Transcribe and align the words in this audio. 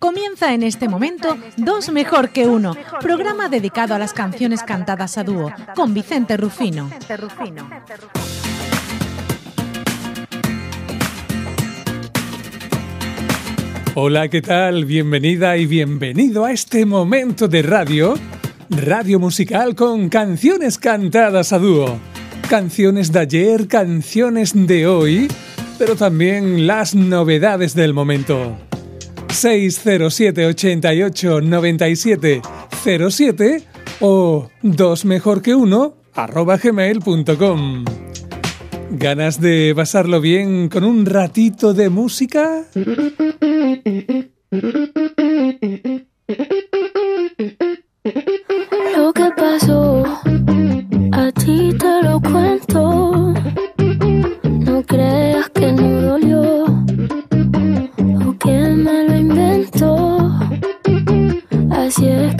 Comienza 0.00 0.54
en 0.54 0.62
este 0.62 0.88
momento 0.88 1.36
Dos 1.58 1.92
Mejor 1.92 2.30
que 2.30 2.46
Uno, 2.46 2.74
programa 3.02 3.50
dedicado 3.50 3.94
a 3.94 3.98
las 3.98 4.14
canciones 4.14 4.62
cantadas 4.62 5.18
a 5.18 5.24
dúo, 5.24 5.52
con 5.76 5.92
Vicente 5.92 6.38
Rufino. 6.38 6.88
Hola, 13.94 14.28
¿qué 14.28 14.40
tal? 14.40 14.86
Bienvenida 14.86 15.58
y 15.58 15.66
bienvenido 15.66 16.46
a 16.46 16.52
este 16.52 16.86
momento 16.86 17.46
de 17.46 17.60
radio. 17.60 18.14
Radio 18.70 19.20
musical 19.20 19.74
con 19.74 20.08
canciones 20.08 20.78
cantadas 20.78 21.52
a 21.52 21.58
dúo. 21.58 21.98
Canciones 22.48 23.12
de 23.12 23.18
ayer, 23.18 23.68
canciones 23.68 24.52
de 24.54 24.86
hoy, 24.86 25.28
pero 25.78 25.94
también 25.94 26.66
las 26.66 26.94
novedades 26.94 27.74
del 27.74 27.92
momento. 27.92 28.56
607 29.32 30.46
88 30.46 31.40
97 31.40 32.42
07 32.82 33.62
o 34.00 34.48
2 34.62 35.04
mejor 35.04 35.42
que 35.42 35.54
uno 35.54 35.94
arroba 36.14 36.56
gmail.com. 36.56 37.84
¿Ganas 38.92 39.40
de 39.40 39.72
pasarlo 39.74 40.20
bien 40.20 40.68
con 40.68 40.84
un 40.84 41.06
ratito 41.06 41.74
de 41.74 41.88
música? 41.90 42.64
Lo 48.96 49.12
que 49.12 49.30
pasó, 49.36 50.02
a 51.12 51.32
ti 51.32 51.70
te 51.78 52.02
lo 52.02 52.20
cuento. 52.20 52.59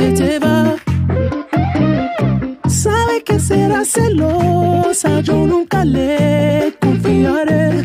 Se 0.00 0.12
te 0.12 0.38
va. 0.38 0.76
Sabe 2.68 3.22
que 3.22 3.38
será 3.38 3.84
celosa, 3.84 5.20
yo 5.20 5.46
nunca 5.46 5.84
le 5.84 6.74
confiaré. 6.80 7.84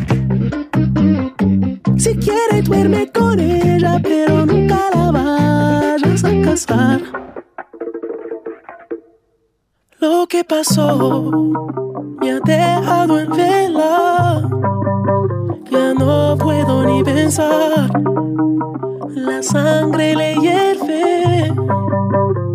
Si 1.98 2.16
quiere 2.16 2.62
duerme 2.62 3.12
con 3.12 3.40
ella, 3.40 4.00
pero 4.02 4.46
nunca 4.46 4.80
la 4.94 5.12
vayas 5.12 6.24
a 6.24 6.32
casar. 6.46 7.02
Lo 10.00 10.28
que 10.28 10.44
pasó 10.44 11.32
me 12.22 12.32
ha 12.32 12.40
dejado 12.40 13.20
en 13.20 13.30
vela. 13.32 14.50
Ya 15.70 15.94
no 15.94 16.38
puedo 16.38 16.84
ni 16.86 17.04
pensar. 17.04 17.90
La 19.16 19.42
sangre 19.42 20.16
le 20.16 20.36
hierve. 20.36 21.85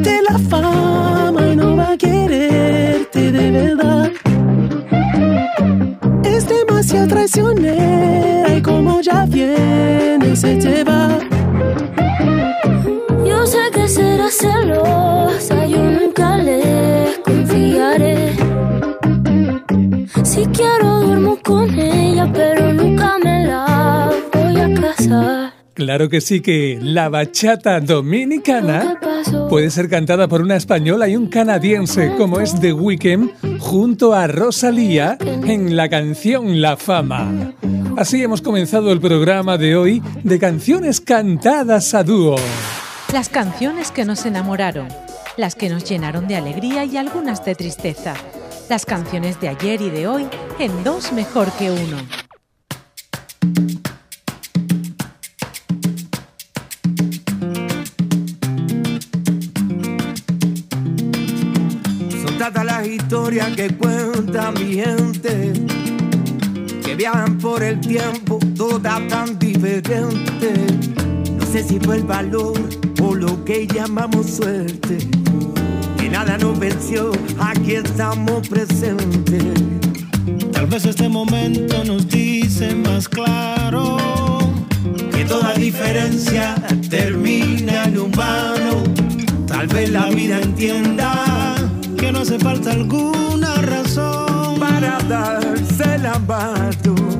Amante 0.00 0.22
la 0.28 0.38
fama 0.38 1.46
y 1.52 1.56
no 1.56 1.76
va 1.76 1.92
a 1.92 1.96
quererte 1.96 3.32
de 3.32 3.50
verdad. 3.50 4.10
Es 6.24 6.48
demasiado 6.48 7.06
traicionera 7.08 8.56
y 8.56 8.62
como 8.62 9.00
ya 9.00 9.26
viene 9.26 10.34
se 10.36 10.56
te 10.56 10.84
va. 10.84 11.18
Yo 13.26 13.46
sé 13.46 13.58
que 13.72 13.88
será 13.88 14.28
celosa, 14.30 15.66
yo 15.66 15.82
nunca 15.82 16.38
le 16.38 17.20
confiaré. 17.24 18.32
Si 20.24 20.46
quiero 20.46 21.00
duermo 21.00 21.38
con 21.42 21.68
ella, 21.78 22.30
pero 22.32 22.59
Claro 25.80 26.10
que 26.10 26.20
sí 26.20 26.42
que 26.42 26.78
la 26.78 27.08
bachata 27.08 27.80
dominicana 27.80 29.00
puede 29.48 29.70
ser 29.70 29.88
cantada 29.88 30.28
por 30.28 30.42
una 30.42 30.56
española 30.56 31.08
y 31.08 31.16
un 31.16 31.26
canadiense 31.28 32.12
como 32.18 32.38
es 32.38 32.60
The 32.60 32.74
Weeknd 32.74 33.58
junto 33.58 34.12
a 34.12 34.26
Rosalía 34.26 35.16
en 35.22 35.76
la 35.76 35.88
canción 35.88 36.60
La 36.60 36.76
Fama. 36.76 37.54
Así 37.96 38.22
hemos 38.22 38.42
comenzado 38.42 38.92
el 38.92 39.00
programa 39.00 39.56
de 39.56 39.74
hoy 39.74 40.02
de 40.22 40.38
canciones 40.38 41.00
cantadas 41.00 41.94
a 41.94 42.04
dúo. 42.04 42.36
Las 43.14 43.30
canciones 43.30 43.90
que 43.90 44.04
nos 44.04 44.26
enamoraron, 44.26 44.88
las 45.38 45.54
que 45.54 45.70
nos 45.70 45.88
llenaron 45.88 46.28
de 46.28 46.36
alegría 46.36 46.84
y 46.84 46.98
algunas 46.98 47.42
de 47.46 47.54
tristeza. 47.54 48.12
Las 48.68 48.84
canciones 48.84 49.40
de 49.40 49.48
ayer 49.48 49.80
y 49.80 49.88
de 49.88 50.08
hoy 50.08 50.26
en 50.58 50.84
Dos 50.84 51.10
Mejor 51.14 51.50
que 51.52 51.70
Uno. 51.70 52.19
Las 62.80 62.88
historias 62.88 63.48
que 63.56 63.68
cuenta 63.76 64.52
mi 64.52 64.76
gente, 64.76 65.52
que 66.82 66.94
viajan 66.94 67.36
por 67.36 67.62
el 67.62 67.78
tiempo, 67.80 68.38
todas 68.56 69.06
tan 69.08 69.38
diferentes. 69.38 70.88
No 71.30 71.44
sé 71.44 71.62
si 71.62 71.78
fue 71.78 71.96
el 71.96 72.04
valor 72.04 72.58
o 73.02 73.14
lo 73.14 73.44
que 73.44 73.66
llamamos 73.66 74.26
suerte, 74.26 74.96
que 75.98 76.08
nada 76.08 76.38
nos 76.38 76.58
venció, 76.58 77.12
aquí 77.38 77.74
estamos 77.74 78.48
presentes. 78.48 79.44
Tal 80.50 80.66
vez 80.66 80.86
este 80.86 81.08
momento 81.08 81.84
nos 81.84 82.06
dice 82.08 82.74
más 82.74 83.08
claro 83.08 83.96
Que 85.10 85.24
toda 85.24 85.54
diferencia 85.54 86.54
termina 86.88 87.84
en 87.84 87.98
un 87.98 88.10
vano, 88.12 88.82
tal 89.46 89.66
vez 89.66 89.90
la 89.90 90.10
vida 90.10 90.40
entienda 90.40 91.59
que 92.00 92.10
no 92.12 92.20
hace 92.20 92.38
falta 92.38 92.72
alguna 92.72 93.54
razón 93.56 94.58
para 94.58 94.98
darse 95.00 95.98
la 95.98 96.18
mano. 96.20 97.19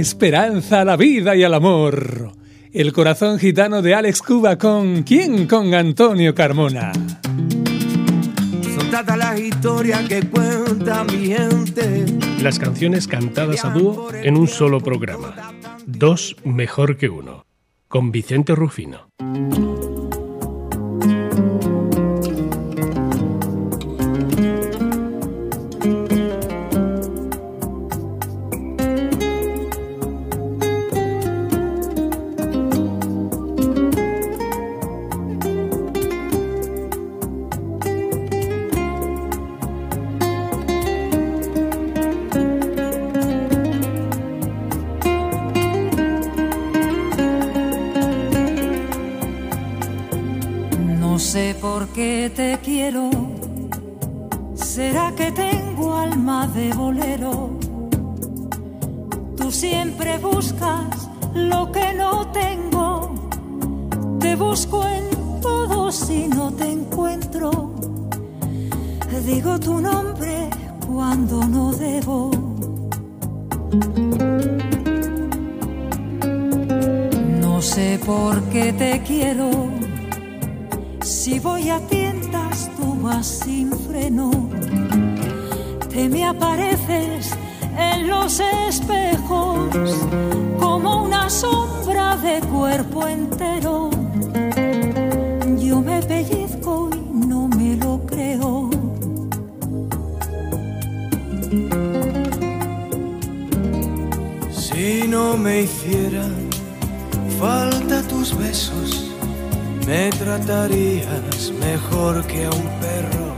Esperanza, 0.00 0.80
a 0.80 0.84
la 0.84 0.96
vida 0.96 1.36
y 1.36 1.44
al 1.44 1.54
amor. 1.54 2.32
El 2.72 2.92
corazón 2.92 3.38
gitano 3.38 3.82
de 3.82 3.94
Alex 3.94 4.22
Cuba 4.22 4.56
con 4.56 5.02
¿Quién? 5.02 5.46
Con 5.46 5.74
Antonio 5.74 6.34
Carmona. 6.34 6.92
Son 6.92 8.90
tantas 8.90 9.18
las 9.18 9.38
historias 9.38 10.08
que 10.08 10.22
cuenta 10.22 11.04
mi 11.04 11.26
gente. 11.26 12.06
Las 12.42 12.58
canciones 12.58 13.06
cantadas 13.06 13.64
a 13.64 13.70
dúo 13.70 14.12
en 14.12 14.36
un 14.36 14.48
solo 14.48 14.80
programa. 14.80 15.34
Dos 15.86 16.36
mejor 16.44 16.96
que 16.96 17.08
uno. 17.08 17.44
Con 17.88 18.12
Vicente 18.12 18.54
Rufino. 18.54 19.08
Siempre 59.60 60.16
buscas 60.16 61.10
lo 61.34 61.70
que 61.70 61.92
no 61.92 62.26
tengo. 62.28 63.14
Te 64.18 64.34
busco 64.34 64.86
en 64.86 65.04
todo 65.42 65.92
si 65.92 66.28
no 66.28 66.50
te 66.50 66.64
encuentro. 66.64 67.74
Digo 69.26 69.60
tu 69.60 69.78
nombre 69.78 70.48
cuando 70.86 71.44
no 71.44 71.72
debo. 71.72 72.30
No 77.42 77.60
sé 77.60 78.00
por 78.06 78.42
qué 78.44 78.72
te 78.72 79.02
quiero. 79.02 79.50
Si 81.02 81.38
voy 81.38 81.68
a 81.68 81.80
tiendas, 81.80 82.70
tú 82.78 82.96
vas 83.02 83.26
sin 83.26 83.70
freno. 83.72 84.30
Te 85.90 86.08
me 86.08 86.24
apareces 86.24 87.36
en 87.76 88.08
los 88.08 88.40
espejos 88.68 89.74
como 90.58 91.04
una 91.04 91.28
sombra 91.28 92.16
de 92.16 92.40
cuerpo 92.40 93.06
entero. 93.06 93.90
Yo 95.58 95.80
me 95.80 96.02
pellizco 96.02 96.90
y 96.92 97.26
no 97.26 97.48
me 97.48 97.76
lo 97.76 98.00
creo. 98.06 98.70
Si 104.52 105.06
no 105.08 105.36
me 105.36 105.62
hicieran 105.62 106.50
falta 107.38 108.02
tus 108.02 108.36
besos, 108.36 109.10
me 109.86 110.10
tratarías 110.10 111.52
mejor 111.60 112.24
que 112.26 112.44
a 112.44 112.50
un 112.50 112.68
perro. 112.80 113.30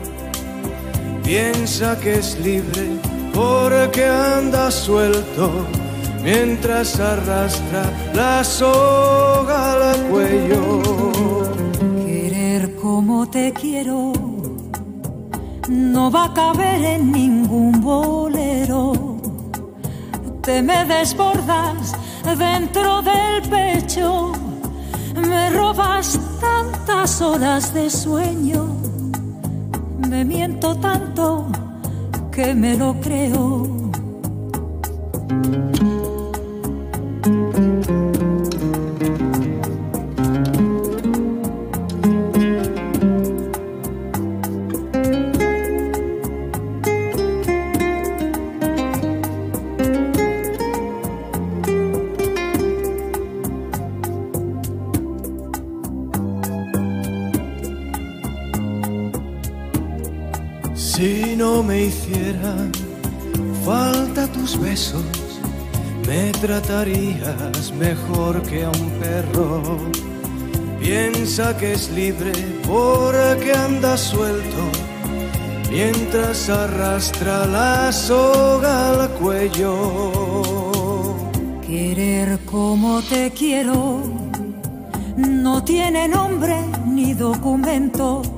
Piensa 1.22 1.98
que 2.00 2.14
es 2.14 2.38
libre 2.40 3.11
porque 3.34 4.04
anda 4.06 4.70
suelto 4.70 5.66
mientras 6.22 7.00
arrastra 7.00 7.84
la 8.14 8.44
soga 8.44 9.92
al 9.92 10.02
cuello. 10.08 10.82
Querer 12.06 12.76
como 12.76 13.28
te 13.28 13.52
quiero 13.52 14.12
no 15.68 16.10
va 16.10 16.26
a 16.26 16.34
caber 16.34 16.84
en 16.84 17.12
ningún 17.12 17.80
bolero. 17.80 18.92
Te 20.42 20.60
me 20.60 20.84
desbordas 20.84 21.94
dentro 22.36 23.02
del 23.02 23.42
pecho, 23.48 24.32
me 25.14 25.50
robas 25.50 26.18
tantas 26.40 27.20
horas 27.20 27.72
de 27.72 27.88
sueño, 27.88 28.66
me 30.08 30.24
miento 30.24 30.74
tanto 30.76 31.46
que 32.42 32.54
me 32.54 32.76
lo 32.76 32.94
creo. 33.00 33.81
Hicieran 61.32 62.70
falta 63.64 64.26
tus 64.28 64.58
besos, 64.60 65.02
me 66.06 66.30
tratarías 66.32 67.72
mejor 67.72 68.42
que 68.42 68.64
a 68.64 68.70
un 68.70 68.90
perro. 69.00 69.78
Piensa 70.80 71.56
que 71.56 71.72
es 71.72 71.90
libre 71.90 72.32
porque 72.66 73.52
anda 73.52 73.96
suelto, 73.96 74.64
mientras 75.70 76.50
arrastra 76.50 77.46
la 77.46 77.92
soga 77.92 78.90
al 78.90 79.10
cuello. 79.12 80.22
Querer 81.66 82.40
como 82.44 83.00
te 83.02 83.30
quiero 83.30 84.02
no 85.16 85.62
tiene 85.62 86.08
nombre 86.08 86.56
ni 86.86 87.14
documentos, 87.14 88.30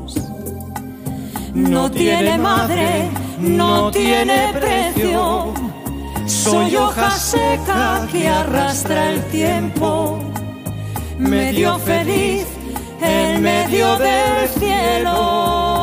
no 1.55 1.91
tiene 1.91 2.37
madre 2.39 3.11
no 3.39 3.91
tiene 3.91 4.53
precio. 4.55 5.53
Soy 6.27 6.77
hoja 6.77 7.11
seca 7.11 8.07
que 8.11 8.29
arrastra 8.29 9.11
el 9.11 9.23
tiempo, 9.25 10.19
medio 11.19 11.79
feliz 11.79 12.47
en 13.01 13.43
medio 13.43 13.97
del 13.99 14.49
cielo. 14.59 15.74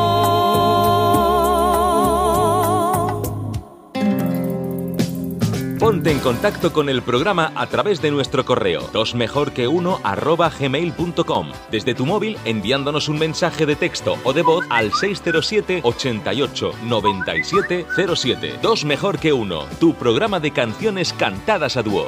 Ponte 5.92 6.10
en 6.10 6.20
contacto 6.20 6.72
con 6.72 6.88
el 6.88 7.02
programa 7.02 7.52
a 7.54 7.66
través 7.66 8.00
de 8.00 8.10
nuestro 8.10 8.46
correo 8.46 8.88
dosmejorqueuno 8.94 10.00
arroba 10.02 10.48
gmail.com 10.48 11.52
desde 11.70 11.94
tu 11.94 12.06
móvil 12.06 12.38
enviándonos 12.46 13.10
un 13.10 13.18
mensaje 13.18 13.66
de 13.66 13.76
texto 13.76 14.16
o 14.24 14.32
de 14.32 14.40
voz 14.40 14.64
al 14.70 14.90
607 14.90 15.80
88 15.82 16.72
97 16.84 17.86
07. 18.16 18.58
Dos 18.62 18.86
mejor 18.86 19.18
que 19.18 19.34
uno, 19.34 19.66
tu 19.78 19.92
programa 19.92 20.40
de 20.40 20.52
canciones 20.52 21.12
cantadas 21.12 21.76
a 21.76 21.82
dúo. 21.82 22.06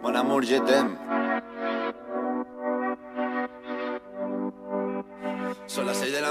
Mon 0.00 0.16
amour. 0.16 0.44
Son 5.66 5.84
las 5.84 5.97
6 5.97 5.97
de 5.97 5.97
la 5.97 5.97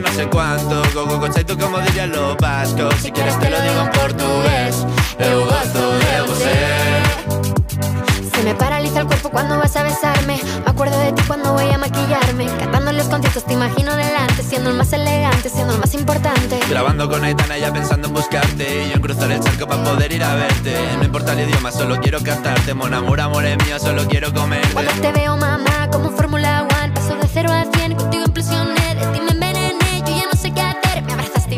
no 0.00 0.08
sé 0.12 0.26
cuánto, 0.28 0.82
go 0.94 1.06
go 1.06 1.28
tú 1.28 1.58
como 1.58 1.78
dirían 1.80 2.10
los 2.10 2.36
vascos. 2.36 2.94
Si 2.96 3.10
quieres 3.10 3.38
te 3.38 3.50
lo 3.50 3.60
digo 3.60 3.80
en 3.80 3.90
portugués, 3.90 4.86
eu 5.18 5.44
gosto 5.44 5.92
de 5.98 6.22
você. 6.26 7.16
Se 8.34 8.42
me 8.42 8.54
paraliza 8.54 9.00
el 9.00 9.06
cuerpo 9.06 9.30
cuando 9.30 9.58
vas 9.58 9.74
a 9.76 9.82
besarme. 9.82 10.38
Me 10.64 10.70
acuerdo 10.70 10.98
de 11.00 11.12
ti 11.12 11.22
cuando 11.26 11.54
voy 11.54 11.70
a 11.70 11.78
maquillarme. 11.78 12.46
Cantando 12.58 12.92
los 12.92 13.08
conciertos 13.08 13.44
te 13.44 13.54
imagino 13.54 13.96
delante, 13.96 14.42
siendo 14.42 14.70
el 14.70 14.76
más 14.76 14.92
elegante, 14.92 15.48
siendo 15.48 15.72
el 15.72 15.80
más 15.80 15.94
importante. 15.94 16.60
Grabando 16.68 17.08
con 17.08 17.24
Aitana 17.24 17.56
ya 17.58 17.72
pensando 17.72 18.08
en 18.08 18.14
buscarte 18.14 18.84
Y 18.84 18.88
yo 18.88 18.94
en 18.96 19.00
cruzar 19.00 19.30
el 19.30 19.40
charco 19.40 19.66
para 19.66 19.82
poder 19.82 20.12
ir 20.12 20.22
a 20.22 20.34
verte 20.34 20.76
No 20.98 21.04
importa 21.04 21.32
el 21.32 21.48
idioma, 21.48 21.70
solo 21.72 21.98
quiero 22.00 22.20
cantarte 22.22 22.74
Mon 22.74 22.92
amor, 22.92 23.20
amor 23.20 23.44
es 23.44 23.56
mío, 23.64 23.78
solo 23.78 24.04
quiero 24.06 24.32
comerte 24.32 24.68
Cuando 24.72 24.92
te 24.92 25.12
veo, 25.12 25.36
mamá, 25.36 25.88
como 25.92 26.10
Fórmula 26.10 26.66
One, 26.82 26.92
paso 26.92 27.16
de 27.16 27.28
0 27.32 27.50
a 27.52 27.64
100, 27.78 27.94
contigo 27.94 28.24
implosioné, 28.26 28.94
de 28.94 29.06
ti 29.06 29.20
me 29.20 29.35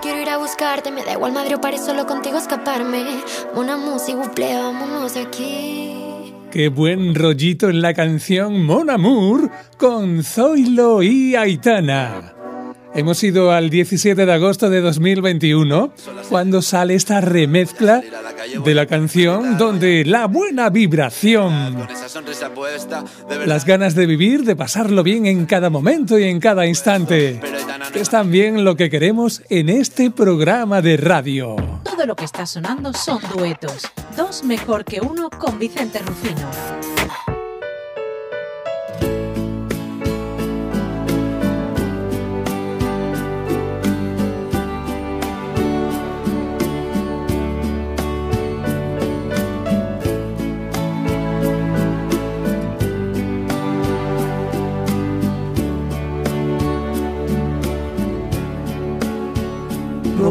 quiero 0.00 0.20
ir 0.20 0.28
a 0.28 0.38
buscarte. 0.38 0.90
Me 0.90 1.04
da 1.04 1.12
igual 1.12 1.32
Madrid 1.32 1.56
o 1.56 1.60
París, 1.60 1.82
solo 1.84 2.06
contigo 2.06 2.38
escaparme. 2.38 3.04
Una 3.54 3.76
música, 3.76 4.18
vámonos 4.36 5.14
de 5.14 5.20
aquí. 5.20 5.92
Qué 6.50 6.68
buen 6.68 7.14
rollito 7.14 7.68
en 7.68 7.82
la 7.82 7.92
canción 7.92 8.64
Mon 8.64 8.88
Amour 8.88 9.50
con 9.76 10.22
Zoilo 10.22 11.02
y 11.02 11.34
Aitana. 11.34 12.35
Hemos 12.96 13.22
ido 13.22 13.52
al 13.52 13.68
17 13.68 14.24
de 14.24 14.32
agosto 14.32 14.70
de 14.70 14.80
2021 14.80 15.92
cuando 16.30 16.62
sale 16.62 16.94
esta 16.94 17.20
remezcla 17.20 18.02
de 18.64 18.74
la 18.74 18.86
canción 18.86 19.58
donde 19.58 20.04
la 20.06 20.26
buena 20.26 20.70
vibración, 20.70 21.86
las 23.44 23.66
ganas 23.66 23.94
de 23.94 24.06
vivir, 24.06 24.44
de 24.44 24.56
pasarlo 24.56 25.02
bien 25.02 25.26
en 25.26 25.44
cada 25.44 25.68
momento 25.68 26.18
y 26.18 26.24
en 26.24 26.40
cada 26.40 26.66
instante, 26.66 27.38
es 27.94 28.08
también 28.08 28.64
lo 28.64 28.76
que 28.76 28.88
queremos 28.88 29.42
en 29.50 29.68
este 29.68 30.10
programa 30.10 30.80
de 30.80 30.96
radio. 30.96 31.56
Todo 31.84 32.06
lo 32.06 32.16
que 32.16 32.24
está 32.24 32.46
sonando 32.46 32.94
son 32.94 33.20
duetos. 33.34 33.90
Dos 34.16 34.42
mejor 34.42 34.86
que 34.86 35.02
uno 35.02 35.28
con 35.30 35.58
Vicente 35.58 35.98
Rufino. 35.98 36.50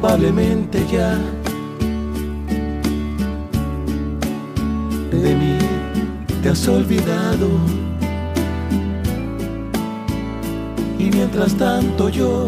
Probablemente 0.06 0.86
ya 0.92 1.18
de 5.10 5.36
mí 5.36 5.58
te 6.44 6.50
has 6.50 6.68
olvidado. 6.68 7.50
Y 11.00 11.06
mientras 11.06 11.56
tanto 11.56 12.10
yo 12.10 12.48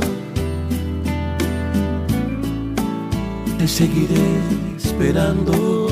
te 3.57 3.67
seguiré 3.67 4.27
esperando. 4.77 5.87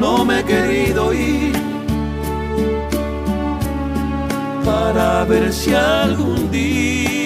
No 0.00 0.24
me 0.24 0.38
he 0.40 0.44
querido 0.44 1.12
ir 1.12 1.56
para 4.64 5.24
ver 5.24 5.52
si 5.52 5.74
algún 5.74 6.52
día 6.52 7.25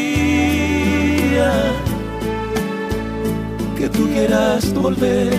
tú 3.92 4.06
quieras 4.08 4.72
volver. 4.74 5.38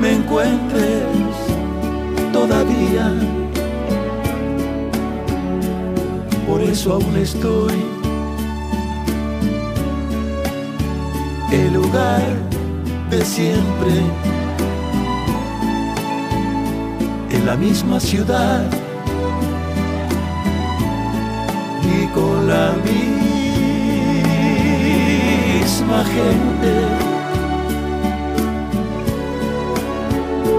Me 0.00 0.12
encuentres 0.12 1.04
todavía. 2.32 3.12
Por 6.46 6.60
eso 6.62 6.94
aún 6.94 7.16
estoy. 7.16 7.74
El 11.50 11.74
lugar 11.74 12.22
de 13.10 13.24
siempre. 13.24 13.94
En 17.30 17.46
la 17.46 17.56
misma 17.56 17.98
ciudad. 18.00 18.62
Y 21.82 22.06
con 22.08 22.48
la 22.48 22.72
misma 22.84 23.13
gente 26.04 26.72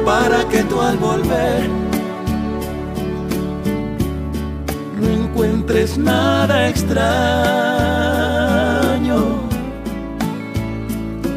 para 0.06 0.44
que 0.50 0.64
tú 0.64 0.82
al 0.82 0.98
volver 0.98 1.70
no 5.00 5.08
encuentres 5.08 5.98
nada 5.98 6.68
extraño 6.70 7.06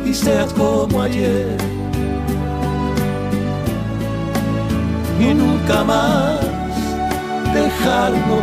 y 0.05 0.13
seas 0.15 0.53
como 0.53 1.03
ayer 1.03 1.57
y 5.21 5.35
nunca 5.35 5.85
más 5.85 6.41
dejarnos. 7.53 8.43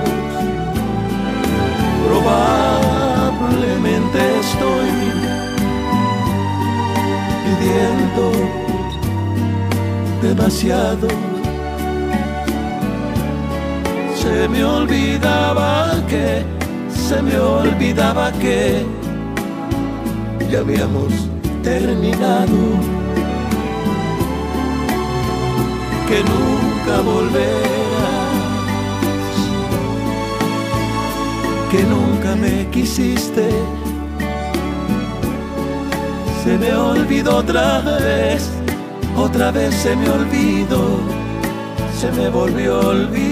Probablemente 2.08 4.40
estoy 4.40 5.35
demasiado. 10.22 11.08
Se 14.16 14.48
me 14.48 14.64
olvidaba 14.64 15.94
que, 16.10 16.44
se 16.90 17.22
me 17.22 17.38
olvidaba 17.38 18.32
que 18.34 18.86
ya 20.50 20.60
habíamos 20.60 21.14
terminado. 21.64 22.60
Que 26.10 26.20
nunca 26.32 27.02
volverás, 27.02 28.26
que 31.72 31.84
nunca 31.84 32.36
me 32.36 32.70
quisiste. 32.70 33.50
Se 36.46 36.58
me 36.60 36.76
olvidó 36.76 37.38
otra 37.38 37.82
vez, 37.82 38.52
otra 39.18 39.50
vez 39.50 39.74
se 39.74 39.96
me 39.96 40.08
olvidó, 40.08 41.00
se 42.00 42.12
me 42.12 42.30
volvió 42.30 42.82
a 42.82 42.90
olvidar 42.90 43.32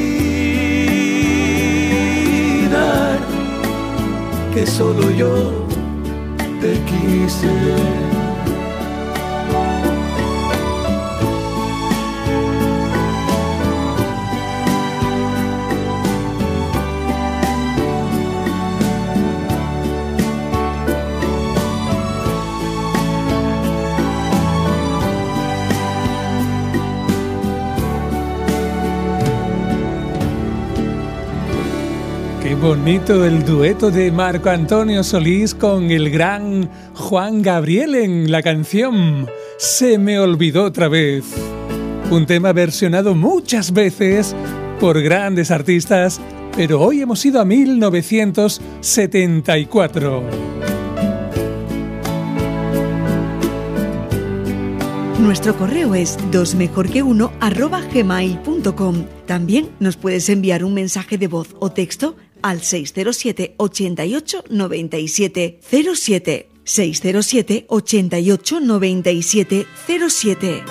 que 4.51 4.65
solo 4.65 5.11
yo 5.11 5.67
te 6.59 6.73
quise. 6.85 8.12
Bonito 32.63 33.23
el 33.25 33.45
dueto 33.45 33.91
de 33.91 34.09
Marco 34.09 34.49
Antonio 34.49 35.03
Solís 35.03 35.53
con 35.53 35.91
el 35.91 36.09
gran 36.09 36.69
Juan 36.95 37.41
Gabriel 37.41 37.93
en 37.93 38.31
la 38.31 38.41
canción 38.41 39.27
Se 39.57 39.97
me 39.97 40.17
olvidó 40.17 40.63
otra 40.63 40.87
vez. 40.87 41.25
Un 42.09 42.25
tema 42.25 42.53
versionado 42.53 43.15
muchas 43.15 43.73
veces 43.73 44.33
por 44.79 45.01
grandes 45.01 45.51
artistas, 45.51 46.21
pero 46.55 46.79
hoy 46.79 47.01
hemos 47.01 47.25
ido 47.25 47.41
a 47.41 47.45
1974. 47.45 50.23
Nuestro 55.19 55.57
correo 55.57 55.95
es 55.95 56.17
dosmejorqueuno@gmail.com. 56.31 59.05
También 59.25 59.69
nos 59.79 59.97
puedes 59.97 60.29
enviar 60.29 60.63
un 60.63 60.73
mensaje 60.73 61.17
de 61.17 61.27
voz 61.27 61.57
o 61.59 61.69
texto 61.69 62.15
al 62.43 62.61
607 62.61 63.55
88 63.57 64.43
97 64.49 65.59
07. 65.95 66.49
607 66.63 67.65
88 67.67 68.59
97 68.61 69.67
07. 70.09 70.63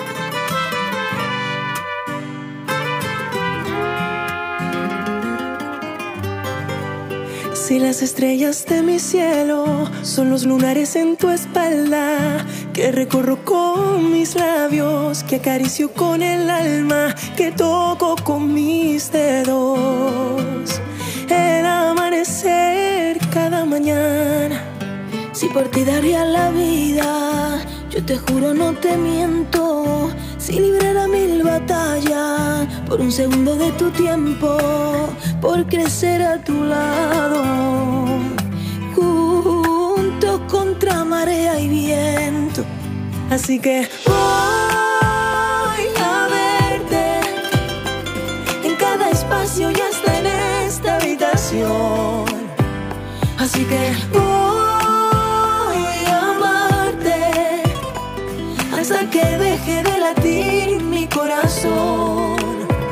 Si 7.53 7.79
las 7.79 8.01
estrellas 8.01 8.65
de 8.65 8.83
mi 8.83 8.99
cielo 8.99 9.89
son 10.03 10.29
los 10.29 10.45
lunares 10.45 10.95
en 10.95 11.15
tu 11.17 11.29
espalda, 11.29 12.45
que 12.73 12.91
recorro 12.91 13.43
con 13.45 14.11
mis 14.11 14.35
labios, 14.35 15.23
que 15.23 15.37
acaricio 15.37 15.91
con 15.91 16.21
el 16.21 16.49
alma, 16.49 17.15
que 17.37 17.51
toco 17.51 18.15
con 18.23 18.53
mis 18.53 19.11
dedos. 19.11 20.81
El 21.29 21.65
amanecer 21.65 23.17
cada 23.31 23.65
mañana, 23.65 24.61
si 25.31 25.47
por 25.47 25.69
ti 25.69 25.83
daría 25.83 26.25
la 26.25 26.49
vida, 26.51 27.61
yo 27.89 28.03
te 28.03 28.17
juro 28.17 28.53
no 28.53 28.73
te 28.73 28.97
miento. 28.97 30.09
Si 30.37 30.59
librara 30.59 31.07
mil 31.07 31.43
batallas 31.43 32.67
por 32.87 32.99
un 32.99 33.11
segundo 33.11 33.55
de 33.55 33.71
tu 33.71 33.89
tiempo, 33.91 34.57
por 35.39 35.65
crecer 35.67 36.21
a 36.21 36.43
tu 36.43 36.63
lado, 36.63 37.43
juntos 38.93 40.41
contra 40.49 41.03
marea 41.05 41.59
y 41.59 41.69
viento. 41.69 42.65
Así 43.29 43.59
que 43.59 43.87
voy 44.05 44.52
Así 53.53 53.65
que 53.65 53.93
voy 54.11 55.85
a 56.07 56.31
amarte 56.31 57.21
hasta 58.75 59.07
que 59.11 59.23
deje 59.23 59.83
de 59.83 59.99
latir 59.99 60.81
mi 60.81 61.05
corazón, 61.05 62.35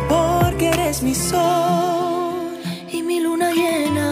porque 0.08 0.70
eres 0.70 1.02
mi 1.02 1.16
sol 1.16 2.60
y 2.92 3.02
mi 3.02 3.22
luna 3.22 3.52
llena. 3.54 4.10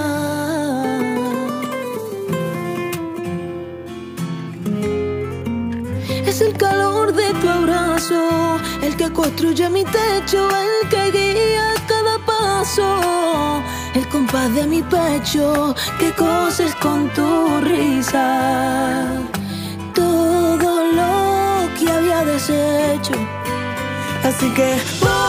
Es 6.26 6.42
el 6.42 6.58
calor 6.58 7.14
de 7.14 7.32
tu 7.42 7.48
abrazo, 7.48 8.58
el 8.82 8.96
que 8.96 9.14
construye 9.14 9.70
mi 9.70 9.84
techo, 9.84 10.50
el 10.50 10.90
que 10.90 11.12
guía 11.12 11.76
cada 11.88 12.18
paso, 12.26 13.19
de 14.32 14.68
mi 14.68 14.84
pecho 14.84 15.74
que 15.98 16.14
coses 16.14 16.76
con 16.76 17.10
tu 17.14 17.60
risa. 17.62 19.08
Todo 19.94 20.86
lo 20.94 21.70
que 21.78 21.92
había 21.92 22.24
deshecho. 22.24 23.14
Así 24.24 24.54
que 24.54 24.78
voy 25.02 25.29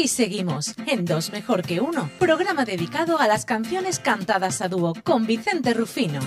Aquí 0.00 0.08
seguimos, 0.08 0.74
en 0.86 1.04
Dos 1.04 1.30
Mejor 1.30 1.60
que 1.60 1.78
Uno, 1.78 2.10
programa 2.18 2.64
dedicado 2.64 3.18
a 3.18 3.28
las 3.28 3.44
canciones 3.44 3.98
cantadas 3.98 4.62
a 4.62 4.68
dúo 4.68 4.94
con 5.04 5.26
Vicente 5.26 5.74
Rufino. 5.74 6.20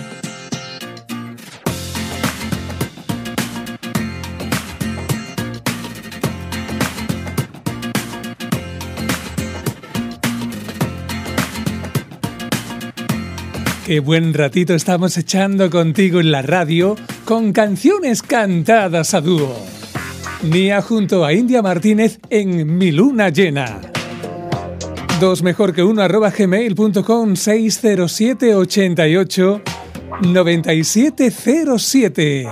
Qué 13.84 13.98
buen 13.98 14.34
ratito 14.34 14.74
estamos 14.74 15.16
echando 15.16 15.68
contigo 15.68 16.20
en 16.20 16.30
la 16.30 16.42
radio 16.42 16.94
con 17.24 17.52
canciones 17.52 18.22
cantadas 18.22 19.14
a 19.14 19.20
dúo. 19.20 19.83
Nia 20.42 20.82
junto 20.82 21.24
a 21.24 21.32
India 21.32 21.62
Martínez 21.62 22.18
en 22.30 22.76
Mi 22.76 22.90
Luna 22.92 23.30
Llena. 23.30 23.80
Dos 25.20 25.42
mejor 25.42 25.72
que 25.72 25.82
uno 25.82 26.02
arroba 26.02 26.30
gmail.com 26.30 27.36
607 27.36 28.54
88 28.54 29.62
9707. 30.22 32.46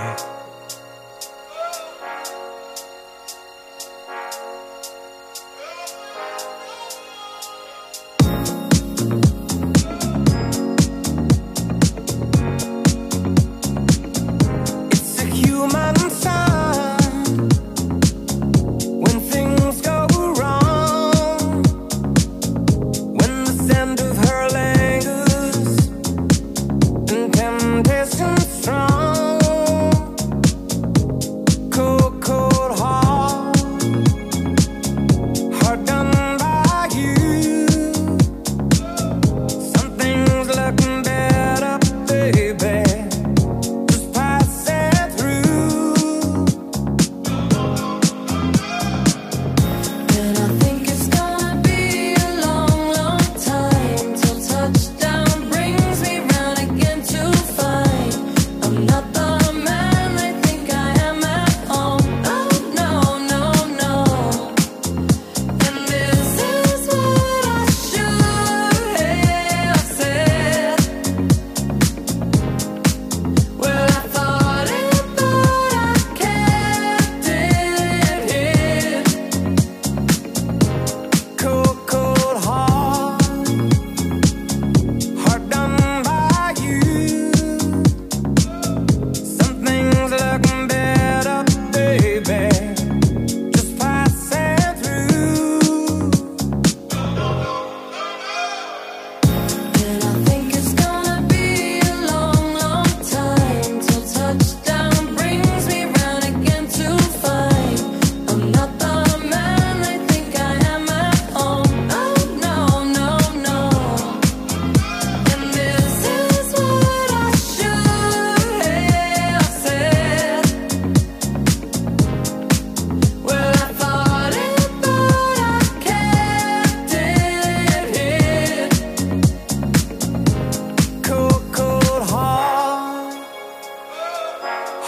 lessons 28.03 28.65
from 28.65 28.92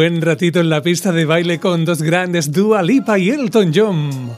Buen 0.00 0.22
ratito 0.22 0.60
en 0.60 0.70
la 0.70 0.80
pista 0.80 1.12
de 1.12 1.26
baile 1.26 1.60
con 1.60 1.84
dos 1.84 2.00
grandes 2.00 2.50
Dua 2.50 2.82
Lipa 2.82 3.18
y 3.18 3.28
Elton 3.28 3.70
John. 3.74 4.30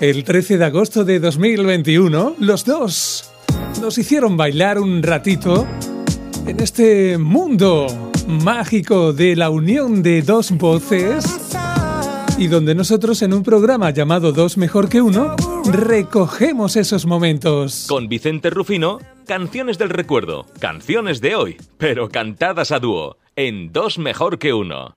El 0.00 0.24
13 0.24 0.58
de 0.58 0.64
agosto 0.64 1.04
de 1.04 1.20
2021, 1.20 2.34
los 2.40 2.64
dos 2.64 3.30
nos 3.80 3.96
hicieron 3.96 4.36
bailar 4.36 4.80
un 4.80 5.00
ratito 5.00 5.64
en 6.44 6.58
este 6.58 7.18
mundo 7.18 7.86
mágico 8.26 9.12
de 9.12 9.36
la 9.36 9.48
unión 9.50 10.02
de 10.02 10.22
dos 10.22 10.50
voces 10.50 11.24
y 12.36 12.48
donde 12.48 12.74
nosotros 12.74 13.22
en 13.22 13.32
un 13.32 13.44
programa 13.44 13.90
llamado 13.90 14.32
Dos 14.32 14.56
Mejor 14.56 14.88
que 14.88 15.02
Uno 15.02 15.36
recogemos 15.70 16.74
esos 16.74 17.06
momentos. 17.06 17.86
Con 17.88 18.08
Vicente 18.08 18.50
Rufino, 18.50 18.98
canciones 19.24 19.78
del 19.78 19.90
recuerdo, 19.90 20.46
canciones 20.58 21.20
de 21.20 21.36
hoy, 21.36 21.56
pero 21.78 22.08
cantadas 22.08 22.72
a 22.72 22.80
dúo. 22.80 23.18
En 23.36 23.72
Dos 23.72 23.98
Mejor 23.98 24.38
que 24.38 24.54
Uno. 24.54 24.94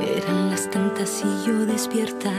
Eran 0.00 0.50
las 0.50 0.68
tantas 0.70 1.24
y 1.24 1.46
yo 1.46 1.66
despierta 1.66 2.32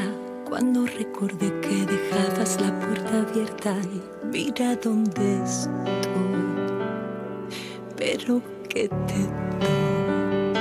cuando 0.50 0.86
recordé 0.86 1.62
que 1.62 1.86
dejabas 1.86 2.60
la 2.60 2.78
puerta 2.80 3.22
abierta 3.22 3.78
y 3.94 4.28
mira 4.28 4.76
dónde 4.76 5.42
estoy. 5.44 6.31
Que 8.22 8.88
te 8.88 8.88
doy. 8.88 10.54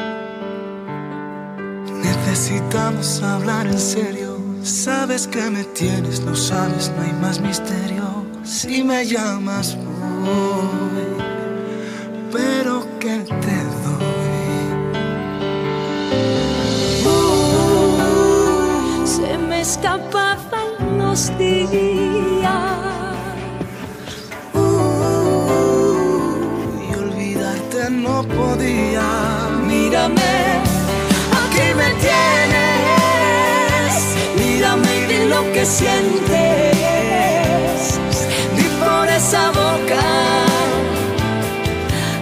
Necesitamos 2.02 3.22
hablar 3.22 3.66
en 3.66 3.78
serio. 3.78 4.38
Sabes 4.62 5.26
que 5.26 5.50
me 5.50 5.64
tienes, 5.64 6.22
no 6.22 6.34
sabes, 6.34 6.90
no 6.96 7.02
hay 7.02 7.12
más 7.20 7.38
misterio. 7.38 8.24
Si 8.44 8.82
me 8.82 9.04
llamas, 9.04 9.76
voy. 9.76 11.18
Pero 12.32 12.86
que 12.98 13.18
te 13.18 13.60
Uh, 17.04 19.06
se 19.06 19.36
me 19.36 19.60
escapaban 19.60 20.98
los 20.98 21.36
días. 21.36 22.09
No 28.40 28.46
podía. 28.46 29.08
Mírame, 29.66 30.34
aquí 31.42 31.66
me 31.74 31.88
tienes. 32.04 33.92
Mírame 34.36 34.90
y 34.98 35.06
di 35.06 35.20
lo 35.26 35.40
que 35.52 35.64
sientes. 35.66 36.70
Di 38.56 38.66
por 38.82 39.06
esa 39.08 39.44
boca 39.50 40.04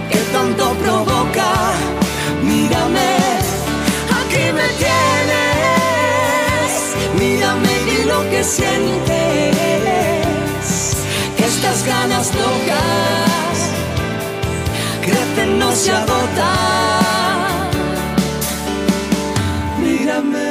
que 0.09 0.19
tanto 0.33 0.65
provoca. 0.83 1.51
Mírame, 2.43 3.11
aquí 4.19 4.43
me 4.57 4.67
tienes. 4.83 6.71
Mírame 7.19 7.71
y 7.79 7.83
di 7.89 7.99
lo 8.05 8.19
que 8.29 8.43
sientes. 8.43 9.55
Que 11.37 11.45
estas 11.45 11.79
ganas 11.85 12.27
locas 12.35 13.48
no 15.45 15.71
se 15.71 15.91
agotan. 15.91 16.49
Mírame. 19.81 20.49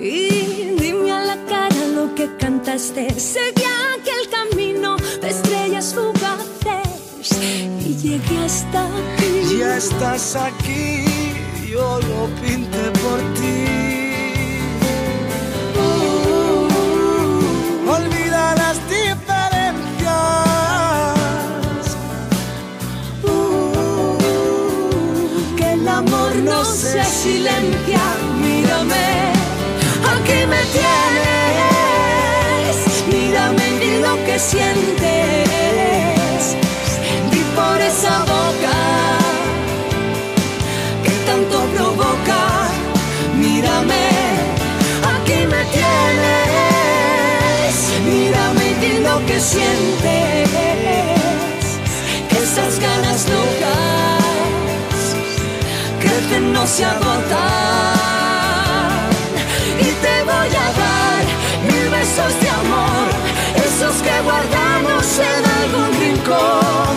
Y 0.00 0.74
dime 0.80 1.12
a 1.12 1.24
la 1.24 1.36
cara 1.46 1.86
lo 1.94 2.14
que 2.14 2.28
cantaste. 2.36 3.08
Seguí 3.18 3.64
aquel 3.96 4.28
camino 4.30 4.96
de 5.20 5.28
estrellas 5.28 5.94
fugaces 5.94 7.30
y 7.86 7.96
llegué 7.96 8.44
hasta 8.44 8.86
aquí. 8.86 9.58
Ya 9.58 9.76
estás 9.76 10.36
aquí, 10.36 11.04
yo 11.70 12.00
lo 12.00 12.26
pinté 12.40 12.90
por 13.02 13.20
ti. 13.34 13.91
Mírame, 27.62 29.06
aquí 30.12 30.38
me 30.46 30.62
tienes. 30.76 31.96
Mírame 33.08 33.66
y 33.84 33.88
lo 34.00 34.14
que 34.24 34.36
sientes. 34.38 34.96
Di 37.30 37.42
por 37.54 37.78
esa 37.80 38.14
boca 38.20 38.78
que 41.04 41.12
tanto 41.28 41.58
provoca. 41.76 42.42
Mírame, 43.38 44.06
aquí 45.14 45.38
me 45.46 45.62
tienes. 45.76 46.14
Mírame 48.04 48.66
y 48.88 48.92
lo 49.06 49.16
que 49.26 49.38
sientes. 49.38 50.50
Que 52.28 52.38
esas 52.38 52.74
ganas 52.80 53.20
crecen, 53.26 53.61
no 56.52 56.66
se 56.66 56.84
agotan. 56.84 58.02
Y 59.78 59.88
te 60.04 60.22
voy 60.24 60.50
a 60.64 60.68
dar 60.82 61.22
mil 61.68 61.88
besos 61.90 62.40
de 62.40 62.48
amor, 62.48 63.08
esos 63.66 63.96
que 64.02 64.20
guardamos 64.22 65.18
en 65.18 65.42
algún 65.60 65.90
rincón. 66.00 66.94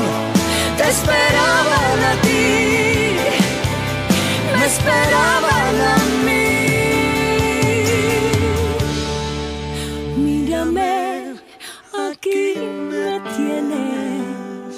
Te 0.77 0.85
esperaban 0.89 1.99
a 2.11 2.13
ti, 2.21 3.17
me 4.53 4.65
esperaban 4.65 5.75
a 5.93 5.97
mí. 6.25 6.45
Mírame, 10.17 11.35
aquí 12.09 12.43
me 12.91 13.19
tienes. 13.35 14.73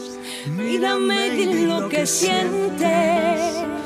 Mírame 0.55 1.29
di 1.31 1.65
lo 1.65 1.89
que 1.89 2.05
sientes. 2.05 3.76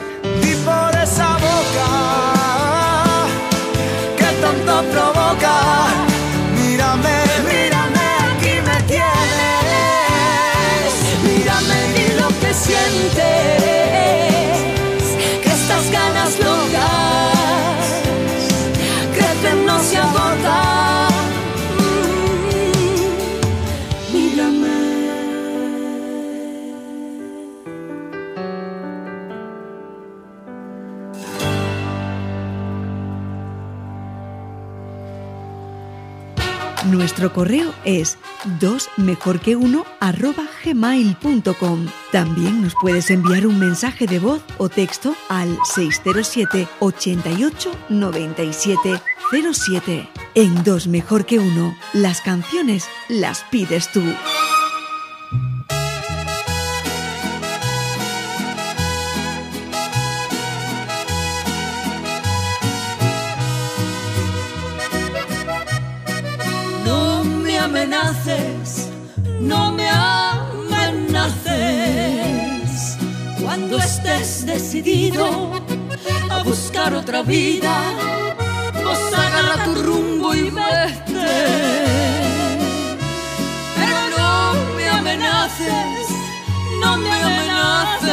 Boca 1.72 3.28
que 4.18 4.30
tanto 4.42 4.84
provoca. 4.92 5.71
Nuestro 36.86 37.32
correo 37.32 37.74
es 37.86 38.18
dos 38.60 38.90
mejor 38.98 39.40
que 39.40 39.56
uno 39.56 39.86
arroba 40.00 40.44
gmail.com. 40.66 41.88
También 42.12 42.64
nos 42.64 42.74
puedes 42.82 43.12
enviar 43.12 43.46
un 43.46 43.60
mensaje 43.60 44.08
de 44.08 44.18
voz 44.18 44.42
o 44.58 44.68
texto 44.68 45.16
al 45.30 45.58
607 45.76 46.68
88 46.80 47.72
97 47.90 49.02
07. 49.32 50.10
En 50.36 50.64
Dos 50.64 50.88
Mejor 50.88 51.26
que 51.26 51.40
Uno, 51.40 51.76
las 51.94 52.22
canciones 52.22 52.88
las 53.08 53.44
pides 53.46 53.92
tú. 53.92 54.02
Decidido 74.54 75.52
a 76.30 76.44
buscar 76.44 76.94
otra 76.94 77.22
vida, 77.22 77.74
pues 78.84 79.00
agarra 79.14 79.64
tu 79.64 79.76
rumbo 79.76 80.34
y 80.36 80.50
vete. 80.50 81.34
Pero 83.78 84.00
no 84.18 84.54
me 84.76 84.90
amenaces, 84.90 86.08
no 86.82 86.98
me 86.98 87.12
amenaces. 87.12 88.12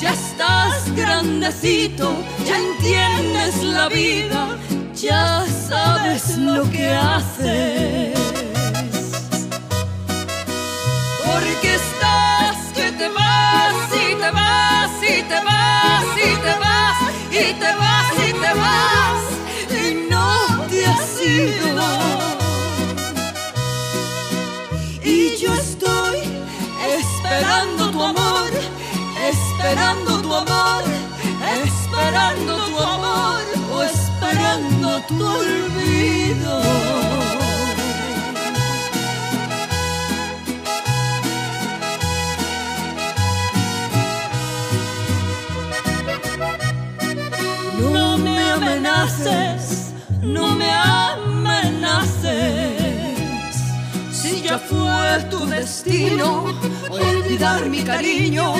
Ya 0.00 0.12
estás 0.12 0.94
grandecito, 0.94 2.14
ya 2.46 2.56
entiendes 2.58 3.62
la 3.64 3.88
vida, 3.88 4.56
ya 4.94 5.44
sabes 5.68 6.36
lo 6.38 6.62
que 6.70 6.86
haces. 6.90 7.69
Esperando 29.70 30.20
tu 30.20 30.34
amor, 30.34 30.82
esperando 31.64 32.56
tu 32.56 32.78
amor 32.78 33.42
o 33.72 33.82
esperando 33.84 35.00
tu 35.06 35.24
olvido. 35.24 36.62
No 47.92 48.18
me 48.18 48.50
amenaces, 48.50 49.94
no 50.20 50.56
me 50.56 50.70
amenaces 50.72 52.10
si 54.10 54.42
ya 54.42 54.58
fue 54.58 55.24
tu 55.30 55.46
destino 55.46 56.46
olvidar 56.90 57.66
mi 57.66 57.82
cariño, 57.84 58.52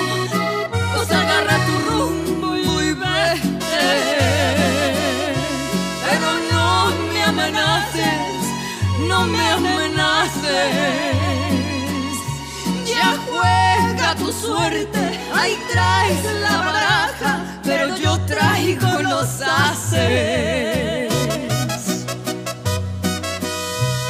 no 9.07 9.27
me 9.27 9.51
amenaces. 9.51 10.51
Ya 12.85 13.17
juega 13.27 14.15
tu 14.15 14.31
suerte, 14.31 15.19
ahí 15.33 15.57
traes 15.71 16.23
la 16.41 16.57
baraja, 16.57 17.45
pero 17.63 17.95
yo 17.97 18.17
traigo 18.25 19.01
los 19.01 19.29
haces. 19.41 21.13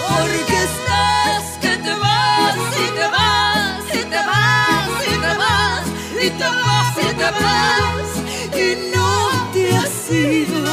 Porque 0.07 0.57
estás 0.69 1.45
que 1.61 1.73
te 1.85 1.93
vas 1.93 2.57
y 2.83 2.87
te 2.97 3.07
vas 3.15 3.85
y 3.93 4.03
te 4.13 4.21
vas 4.31 4.91
y 5.07 5.15
te 5.25 5.33
vas 5.41 5.85
y 6.25 6.29
te 6.29 6.47
vas 6.61 6.97
y 6.97 7.13
te 7.21 7.29
vas 7.41 8.09
y 8.55 8.67
no 8.95 9.09
te 9.53 9.63
has 9.77 10.11
ido. 10.11 10.70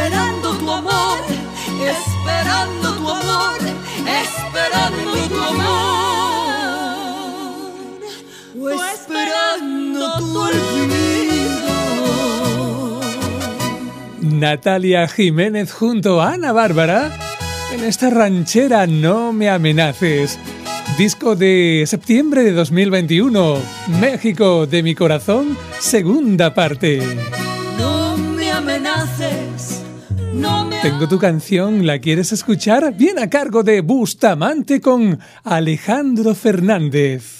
Esperando 0.00 0.56
tu 0.56 0.70
amor, 0.70 1.18
esperando 1.78 2.94
tu 2.94 3.10
amor, 3.10 3.58
esperando 4.22 5.28
tu 5.28 5.42
amor, 5.42 6.72
esperando 8.82 10.18
tu 10.18 10.38
olvido. 10.40 11.70
Natalia 14.22 15.06
Jiménez 15.06 15.70
junto 15.72 16.22
a 16.22 16.32
Ana 16.32 16.52
Bárbara 16.52 17.10
en 17.72 17.84
esta 17.84 18.08
ranchera 18.08 18.86
No 18.86 19.32
me 19.34 19.50
amenaces. 19.50 20.38
Disco 20.96 21.36
de 21.36 21.84
septiembre 21.86 22.42
de 22.42 22.52
2021, 22.52 23.58
México 24.00 24.66
de 24.66 24.82
mi 24.82 24.94
corazón, 24.94 25.58
segunda 25.78 26.54
parte. 26.54 27.00
Tengo 30.82 31.08
tu 31.08 31.18
canción, 31.18 31.86
¿la 31.86 31.98
quieres 31.98 32.32
escuchar? 32.32 32.94
Bien 32.96 33.18
a 33.18 33.28
cargo 33.28 33.62
de 33.62 33.82
Bustamante 33.82 34.80
con 34.80 35.18
Alejandro 35.44 36.34
Fernández. 36.34 37.39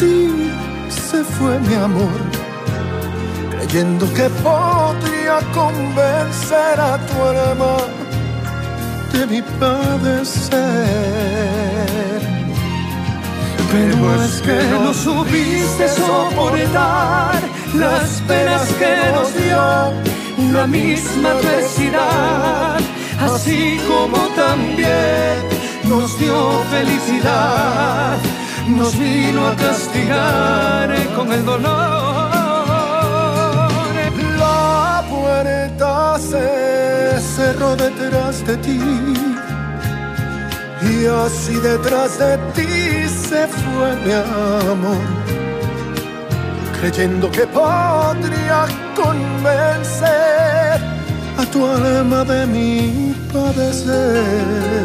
se 0.00 1.22
fue 1.22 1.58
mi 1.60 1.74
amor, 1.74 2.20
creyendo 3.50 4.06
que 4.14 4.30
podría 4.42 5.40
convencer 5.52 6.80
a 6.80 6.98
tu 7.06 7.22
alma 7.22 7.76
de 9.12 9.26
mi 9.26 9.42
padecer. 9.60 10.58
Pero 13.70 14.24
es 14.24 14.40
que 14.40 14.58
no 14.70 14.94
supiste 14.94 15.86
soportar 15.88 17.38
las 17.74 18.22
penas 18.26 18.68
que 18.78 18.96
nos 19.12 19.34
dio 19.34 19.92
la 20.50 20.66
misma 20.66 21.32
adversidad, 21.32 22.80
así 23.20 23.78
como 23.86 24.16
también 24.28 25.36
nos 25.84 26.18
dio 26.18 26.62
felicidad, 26.70 28.16
nos 28.68 28.98
vino 28.98 29.46
a 29.46 29.56
castigar 29.56 30.90
con 31.16 31.32
el 31.32 31.44
dolor. 31.44 32.30
La 34.38 35.04
puerta 35.08 36.18
se 36.18 37.20
cerró 37.20 37.76
detrás 37.76 38.44
de 38.46 38.56
ti 38.58 38.80
y 40.82 41.06
así 41.06 41.54
detrás 41.54 42.18
de 42.18 42.38
ti 42.54 43.08
se 43.08 43.46
fue 43.46 43.96
mi 44.04 44.12
amor, 44.12 44.96
creyendo 46.80 47.30
que 47.30 47.46
podría 47.46 48.66
convencer 48.94 50.80
a 51.36 51.44
tu 51.52 51.66
alma 51.66 52.24
de 52.24 52.46
mi 52.46 53.14
padecer. 53.32 54.80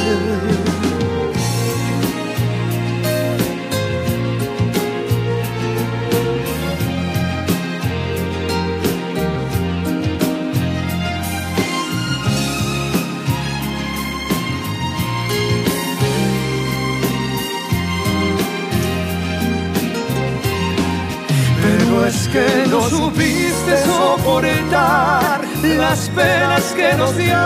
Que 22.36 22.68
no 22.70 22.82
supiste 22.90 23.74
soportar 23.86 25.40
las 25.64 26.10
penas 26.10 26.64
que 26.76 26.94
nos 26.96 27.16
dio 27.16 27.44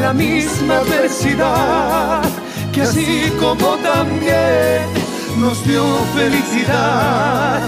la 0.00 0.14
misma 0.14 0.78
adversidad, 0.78 2.22
que 2.72 2.82
así 2.82 3.30
como 3.38 3.76
también 3.92 4.80
nos 5.36 5.62
dio 5.66 5.84
felicidad, 6.14 7.60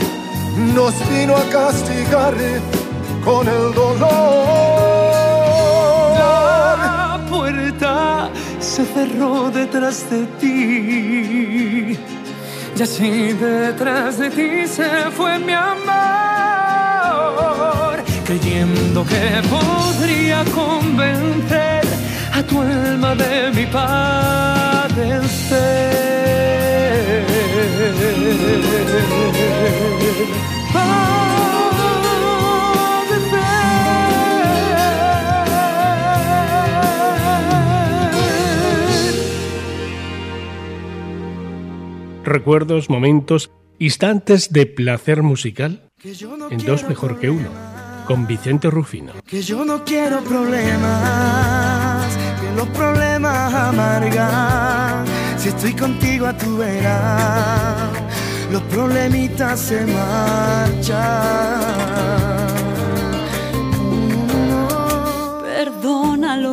nos 0.75 0.95
vino 1.11 1.37
a 1.37 1.45
castigar 1.57 2.35
con 3.23 3.47
el 3.47 3.75
dolor. 3.75 4.07
La 6.23 7.21
puerta 7.29 8.31
se 8.61 8.87
cerró 8.87 9.51
detrás 9.51 10.09
de 10.11 10.25
ti. 10.41 10.74
Y 12.77 12.83
así 12.83 13.33
detrás 13.35 14.19
de 14.19 14.29
ti 14.31 14.67
se 14.67 15.09
fue 15.17 15.39
mi 15.39 15.53
amor, 15.53 15.85
creyendo 18.27 19.05
que 19.05 19.41
podría 19.49 20.45
convencer 20.53 21.85
a 22.33 22.43
tu 22.43 22.61
alma 22.61 23.15
de 23.15 23.53
mi 23.53 23.67
padecer. 23.67 24.75
Recuerdos, 42.25 42.89
momentos, 42.89 43.51
instantes 43.79 44.51
de 44.51 44.65
placer 44.67 45.23
musical 45.23 45.91
en 46.51 46.65
dos 46.65 46.89
mejor 46.89 47.21
que 47.21 47.31
uno. 47.31 47.49
con 48.07 48.27
Vicente 48.27 48.69
Rufino. 48.71 49.13
Que 49.27 49.43
yo 49.43 49.65
no 49.65 49.83
quiero 49.85 50.21
problemas, 50.23 52.17
que 52.41 52.53
los 52.57 52.69
problemas 52.69 53.55
amargan. 53.55 55.07
Si 55.39 55.49
estoy 55.49 55.73
contigo 55.75 56.27
a 56.27 56.37
tu 56.37 56.59
vera, 56.59 57.91
los 58.51 58.63
problemitas 58.63 59.59
se 59.61 59.87
marchan. 59.87 60.95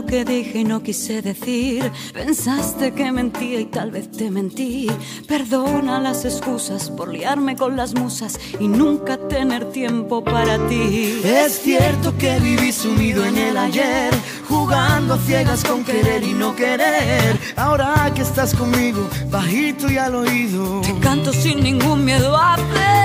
Lo 0.02 0.08
que 0.08 0.26
dije 0.26 0.60
y 0.60 0.64
no 0.64 0.82
quise 0.82 1.22
decir. 1.22 1.92
Pensaste 2.14 2.94
que 2.94 3.12
mentía 3.12 3.60
y 3.60 3.66
tal 3.66 3.92
vez 3.92 4.10
te 4.10 4.32
mentí. 4.32 4.88
Perdona 5.28 6.00
las 6.00 6.26
excusas 6.26 6.90
por 6.90 7.10
liarme 7.10 7.56
con 7.56 7.76
las 7.76 7.94
musas 7.94 8.40
y 8.60 8.68
nunca 8.68 9.18
tener 9.18 9.66
tiempo 9.72 10.24
para 10.24 10.58
ti. 10.68 11.22
Es 11.24 11.62
cierto 11.62 12.18
que 12.18 12.40
viví 12.40 12.72
sumido 12.72 13.24
en 13.26 13.38
el 13.38 13.58
ayer, 13.58 14.14
jugando 14.48 15.16
a 15.16 15.18
ciegas 15.20 15.64
con 15.64 15.84
querer 15.84 16.24
y 16.24 16.34
no 16.34 16.56
querer. 16.56 17.38
Ahora 17.56 18.12
que 18.16 18.22
estás 18.22 18.56
conmigo, 18.56 19.08
bajito 19.30 19.92
y 19.92 19.98
al 19.98 20.16
oído, 20.16 20.82
te 20.82 20.98
canto 21.00 21.32
sin 21.34 21.62
ningún 21.62 22.06
miedo 22.06 22.36
a 22.36 22.58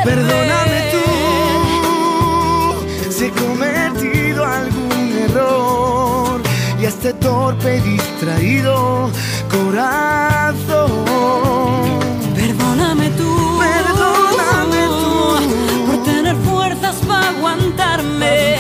perder. 0.05 0.46
Este 7.07 7.19
torpe 7.21 7.77
y 7.77 7.81
distraído 7.81 9.11
corazón. 9.49 10.91
Perdóname 12.35 13.11
tú, 13.11 13.61
perdóname 13.61 14.87
tú 14.89 15.87
por 15.87 16.03
tener 16.03 16.35
fuerzas 16.37 16.97
para 17.07 17.29
aguantarme, 17.29 18.57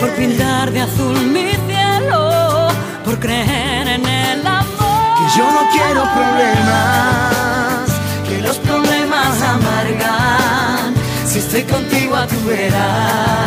por 0.00 0.10
pintar 0.14 0.70
de 0.70 0.80
azul 0.80 1.20
mi 1.26 1.50
cielo, 1.68 2.68
por 3.04 3.18
creer 3.18 3.86
en 3.88 4.06
el 4.06 4.46
amor. 4.46 5.18
Que 5.18 5.38
yo 5.38 5.44
no 5.52 5.62
quiero 5.72 6.02
problemas, 6.14 7.90
que 8.26 8.40
los 8.40 8.56
problemas 8.56 9.42
amargan. 9.42 10.94
Si 11.26 11.40
estoy 11.40 11.64
contigo 11.64 12.16
a 12.16 12.26
tu 12.26 12.40
vera, 12.46 13.44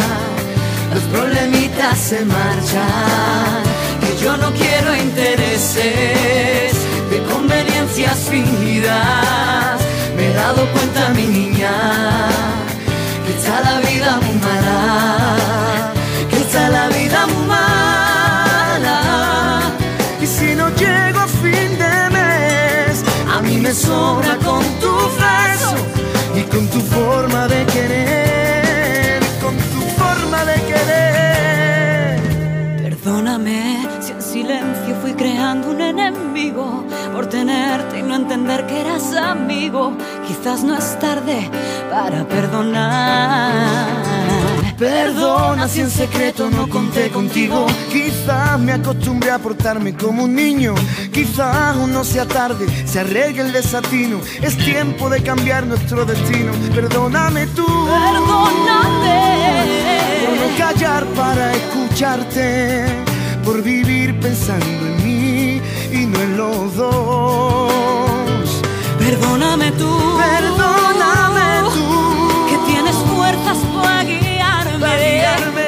los 0.94 1.04
problemitas 1.06 1.98
se 1.98 2.24
marchan. 2.26 3.76
Yo 4.22 4.38
no 4.38 4.52
quiero 4.54 4.96
intereses 4.96 6.74
de 7.10 7.24
conveniencias 7.32 8.18
fingidas. 8.30 9.82
Me 10.16 10.30
he 10.30 10.34
dado 10.34 10.66
cuenta, 10.72 11.10
mi 11.10 11.28
niña, 11.28 11.72
que 13.26 13.34
está 13.36 13.62
la 13.62 13.80
vida 13.80 14.20
muy 14.22 14.36
mala, 14.36 15.94
que 16.30 16.38
está 16.38 16.70
la 16.70 16.88
vida 16.88 17.28
muy 17.28 17.46
mala. 17.46 19.00
Y 20.22 20.26
si 20.26 20.56
no 20.56 20.70
llego 20.76 21.20
a 21.20 21.28
fin 21.28 21.78
de 21.78 22.10
mes, 22.18 23.04
a 23.36 23.42
mí 23.42 23.58
me 23.58 23.74
sobra 23.74 24.38
con 24.38 24.64
tu 24.80 24.94
beso 25.20 25.76
y 26.36 26.42
con 26.44 26.68
tu 26.68 26.80
forma 26.80 27.48
de 27.48 27.66
querer, 27.66 29.20
con 29.42 29.56
tu 29.58 29.82
forma 30.00 30.46
de 30.46 30.62
querer. 30.62 31.35
Silencio 34.46 34.96
fui 35.02 35.14
creando 35.14 35.72
un 35.72 35.82
enemigo 35.82 36.86
por 37.14 37.26
tenerte 37.28 38.00
y 38.00 38.04
no 38.04 38.16
entender 38.16 38.68
que 38.68 38.82
eras 38.82 39.16
amigo. 39.16 39.94
Quizás 40.28 40.64
no 40.64 40.76
es 40.78 41.00
tarde 41.00 41.50
para 41.90 42.28
perdonar. 42.28 43.86
Perdona 44.78 45.68
si 45.68 45.82
en 45.82 45.90
secreto 45.90 46.50
no 46.52 46.70
conté 46.70 47.10
contigo. 47.10 47.66
Quizás 47.92 48.60
me 48.60 48.74
acostumbré 48.74 49.32
a 49.32 49.40
portarme 49.40 49.96
como 49.96 50.26
un 50.26 50.36
niño. 50.36 50.76
Quizás 51.12 51.56
aún 51.56 51.92
no 51.92 52.04
sea 52.04 52.28
tarde, 52.28 52.68
se 52.86 53.00
arregle 53.00 53.42
el 53.42 53.52
desatino. 53.52 54.20
Es 54.44 54.58
tiempo 54.58 55.10
de 55.10 55.24
cambiar 55.24 55.66
nuestro 55.66 56.06
destino. 56.06 56.52
Perdóname 56.76 57.48
tú. 57.48 57.66
Perdóname. 57.66 59.16
Por 60.28 60.38
no 60.38 60.58
callar 60.58 61.06
para 61.16 61.52
escucharte. 61.54 63.15
Por 63.46 63.62
vivir 63.62 64.20
pensando 64.20 64.66
en 64.66 65.04
mí 65.04 65.62
y 65.92 66.06
no 66.08 66.20
en 66.20 66.36
los 66.36 66.76
dos. 66.76 68.50
Perdóname 68.98 69.72
tú. 69.74 70.18
Perdóname 70.18 71.70
tú. 71.76 71.86
Que 72.50 72.58
tienes 72.72 72.96
fuerzas 72.96 73.58
para 73.84 74.04
guiarme, 74.04 74.88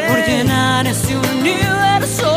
por 0.10 0.18
llenar 0.26 0.88
ese 0.88 1.18
universo 1.18 2.36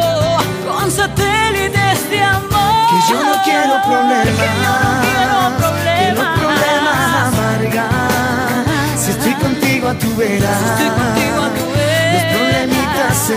con 0.69 0.91
satélites 0.91 2.11
de 2.11 2.23
amor. 2.23 2.87
Que 2.91 2.99
yo 3.11 3.25
no 3.25 3.35
quiero 3.43 3.81
problemas, 3.89 4.27
que 4.27 4.45
yo 4.63 4.73
no 4.85 4.93
quiero 5.07 5.37
problemas, 5.57 5.97
que 5.97 6.07
los 6.17 6.29
problemas 6.39 6.99
amargan. 7.29 8.65
Si 8.99 9.11
estoy 9.13 9.35
contigo 9.35 9.89
a 9.89 9.95
tu 9.95 10.15
vera, 10.17 10.51
si 10.59 10.85
estoy 10.85 10.91
contigo 11.03 11.39
a 11.43 11.51
tu 11.59 11.65
vera, 11.73 12.13
los 12.13 12.25
problemitas 12.37 13.17
se 13.17 13.37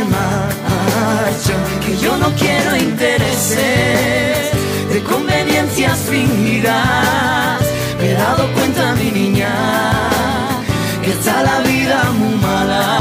Que 1.45 1.97
yo 1.97 2.15
no 2.15 2.31
quiero 2.35 2.77
intereses 2.77 4.51
de 4.93 5.03
conveniencias 5.03 5.99
fingidas. 6.09 7.59
Me 7.99 8.11
he 8.11 8.13
dado 8.13 8.49
cuenta, 8.53 8.95
mi 8.95 9.11
niña, 9.11 9.51
que 11.03 11.11
está 11.11 11.43
la 11.43 11.59
vida 11.59 12.11
muy 12.17 12.35
mala, 12.35 12.92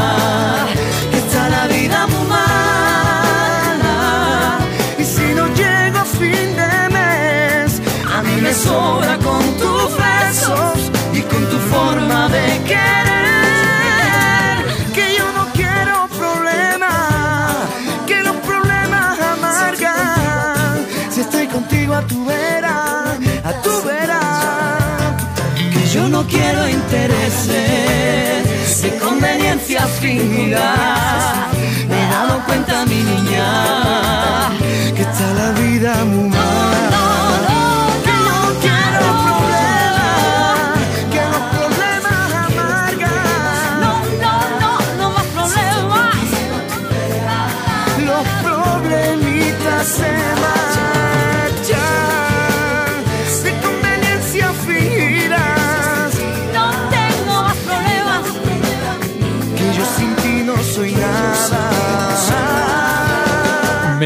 a 21.94 22.02
tu 22.02 22.24
vera, 22.24 23.16
a 23.44 23.52
tu 23.62 23.82
vera. 23.82 24.20
Que 25.72 25.86
yo 25.88 26.08
no 26.08 26.26
quiero 26.26 26.68
intereses 26.68 27.52
de 28.82 28.98
conveniencias 28.98 29.88
fingidas. 30.00 30.78
Me 31.88 32.02
he 32.02 32.08
dado 32.08 32.44
cuenta, 32.46 32.84
mi 32.86 33.02
niña, 33.02 34.50
que 34.96 35.02
está 35.02 35.32
la 35.34 35.50
vida 35.52 36.04
muy 36.04 36.28
mal. 36.30 37.11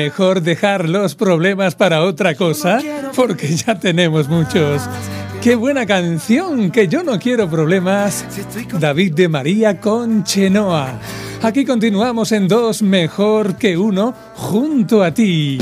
Mejor 0.07 0.40
dejar 0.40 0.88
los 0.88 1.16
problemas 1.16 1.74
para 1.74 2.04
otra 2.04 2.36
cosa, 2.36 2.78
porque 3.16 3.48
ya 3.57 3.76
tenemos 3.76 4.28
muchos. 4.28 4.80
Qué 5.42 5.57
buena 5.57 5.84
canción, 5.84 6.70
que 6.70 6.86
yo 6.86 7.02
no 7.02 7.18
quiero 7.18 7.50
problemas. 7.50 8.24
David 8.78 9.14
de 9.14 9.28
María 9.28 9.80
con 9.80 10.22
Chenoa. 10.22 11.00
Aquí 11.42 11.64
continuamos 11.64 12.30
en 12.30 12.46
dos 12.46 12.82
mejor 12.82 13.57
que 13.57 13.76
uno 13.76 14.14
junto 14.36 15.02
a 15.02 15.11
ti. 15.11 15.59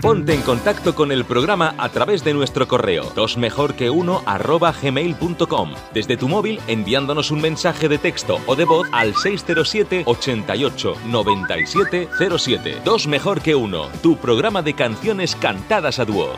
Ponte 0.00 0.32
en 0.32 0.42
contacto 0.42 0.94
con 0.94 1.10
el 1.10 1.24
programa 1.24 1.74
a 1.76 1.88
través 1.88 2.22
de 2.22 2.32
nuestro 2.32 2.68
correo 2.68 3.10
dosmejorqueuno 3.14 4.22
arroba 4.26 4.72
gmail.com 4.72 5.72
desde 5.92 6.16
tu 6.16 6.28
móvil 6.28 6.60
enviándonos 6.68 7.30
un 7.30 7.40
mensaje 7.40 7.88
de 7.88 7.98
texto 7.98 8.38
o 8.46 8.54
de 8.54 8.64
voz 8.64 8.86
al 8.92 9.14
607 9.14 10.02
88 10.06 10.94
97 11.06 12.08
07. 12.38 12.76
Dos 12.84 13.06
mejor 13.06 13.40
que 13.40 13.54
uno, 13.54 13.88
tu 14.02 14.16
programa 14.16 14.62
de 14.62 14.74
canciones 14.74 15.34
cantadas 15.34 15.98
a 15.98 16.04
dúo. 16.04 16.34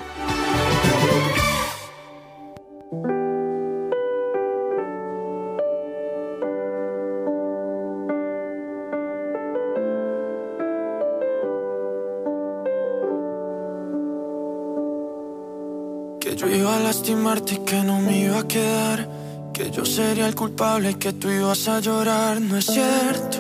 Y 17.39 17.59
que 17.59 17.83
no 17.85 18.01
me 18.01 18.19
iba 18.19 18.41
a 18.41 18.49
quedar. 18.49 19.09
Que 19.53 19.71
yo 19.71 19.85
sería 19.85 20.27
el 20.27 20.35
culpable 20.35 20.91
y 20.91 20.95
que 20.95 21.13
tú 21.13 21.31
ibas 21.31 21.69
a 21.69 21.79
llorar. 21.81 22.41
No 22.41 22.57
es 22.57 22.67
cierto, 22.67 23.39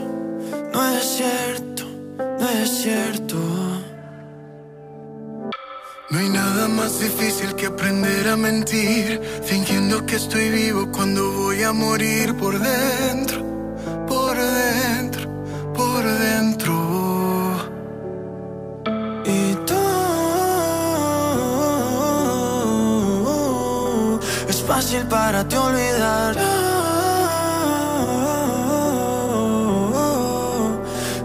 No 0.72 0.96
es 0.96 1.04
cierto, 1.04 1.84
no 2.38 2.48
es 2.48 2.70
cierto. 2.70 3.36
No 6.10 6.18
hay 6.18 6.28
nada 6.28 6.68
más 6.68 7.00
difícil 7.00 7.54
que 7.54 7.66
aprender 7.66 8.28
a 8.28 8.36
mentir, 8.36 9.20
fingiendo 9.44 10.04
que 10.06 10.16
estoy 10.16 10.50
vivo 10.50 10.90
cuando 10.92 11.30
voy 11.32 11.62
a 11.62 11.72
morir 11.72 12.34
por 12.34 12.58
dentro, 12.58 13.44
por 14.08 14.36
dentro, 14.36 15.22
por 15.74 16.02
dentro. 16.04 16.79
Para 24.98 25.46
ti 25.46 25.56
olvidar. 25.56 26.34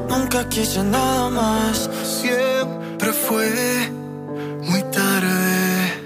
Nunca 0.07 0.47
quise 0.49 0.84
nada 0.84 1.30
más. 1.30 1.89
Siempre 2.03 3.11
fue 3.11 3.89
muy 4.61 4.84
tarde. 4.84 6.03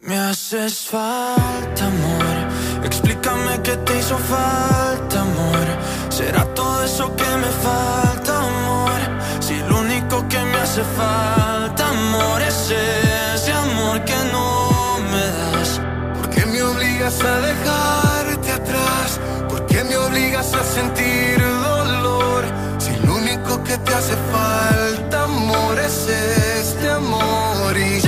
Me 0.00 0.18
haces 0.18 0.78
falta, 0.78 1.86
amor. 1.86 2.34
Explícame 2.84 3.62
qué 3.62 3.76
te 3.76 3.98
hizo 3.98 4.18
falta, 4.18 5.20
amor. 5.20 5.66
¿Será 6.08 6.44
todo 6.54 6.82
eso 6.82 7.14
que 7.14 7.30
me 7.42 7.50
falta, 7.66 8.32
amor? 8.36 9.00
Si 9.38 9.56
lo 9.68 9.78
único 9.78 10.26
que 10.28 10.40
me 10.40 10.58
hace 10.58 10.82
falta, 10.82 11.88
amor, 11.88 12.42
es 12.42 12.72
ese 13.34 13.52
amor 13.52 14.04
que 14.04 14.16
no 14.32 14.57
obligas 17.08 17.24
a 17.24 17.40
dejarte 17.40 18.52
atrás? 18.52 19.20
¿Por 19.48 19.66
qué 19.66 19.82
me 19.84 19.96
obligas 19.96 20.52
a 20.54 20.62
sentir 20.62 21.40
dolor? 21.40 22.44
Si 22.78 22.94
lo 23.06 23.14
único 23.16 23.62
que 23.64 23.78
te 23.78 23.94
hace 23.94 24.14
falta, 24.32 25.24
amor, 25.24 25.78
es 25.78 26.06
este 26.08 26.90
amor 26.90 27.76
y 27.76 28.07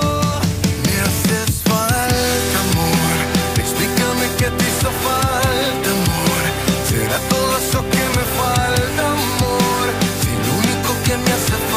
Falta, 2.11 2.59
amor. 2.67 3.17
Explícame 3.63 4.25
qué 4.37 4.47
te 4.57 4.63
hizo 4.69 4.89
falta, 5.05 5.89
amor. 5.99 6.41
¿Será 6.89 7.17
todo 7.29 7.57
eso 7.57 7.79
que 7.93 8.03
me 8.17 8.25
falta, 8.39 9.01
amor? 9.17 9.85
Si 10.21 10.31
lo 10.45 10.51
único 10.63 10.89
que 11.05 11.13
me 11.23 11.31
hace 11.37 11.55
falta, 11.69 11.70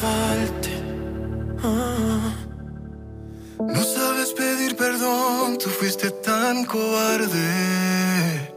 falte. 0.00 0.72
Ah. 1.62 2.32
No 3.58 3.82
sabes 3.82 4.32
pedir 4.32 4.76
perdón, 4.76 5.58
tú 5.58 5.68
fuiste 5.68 6.10
tan 6.10 6.64
cobarde. 6.64 8.54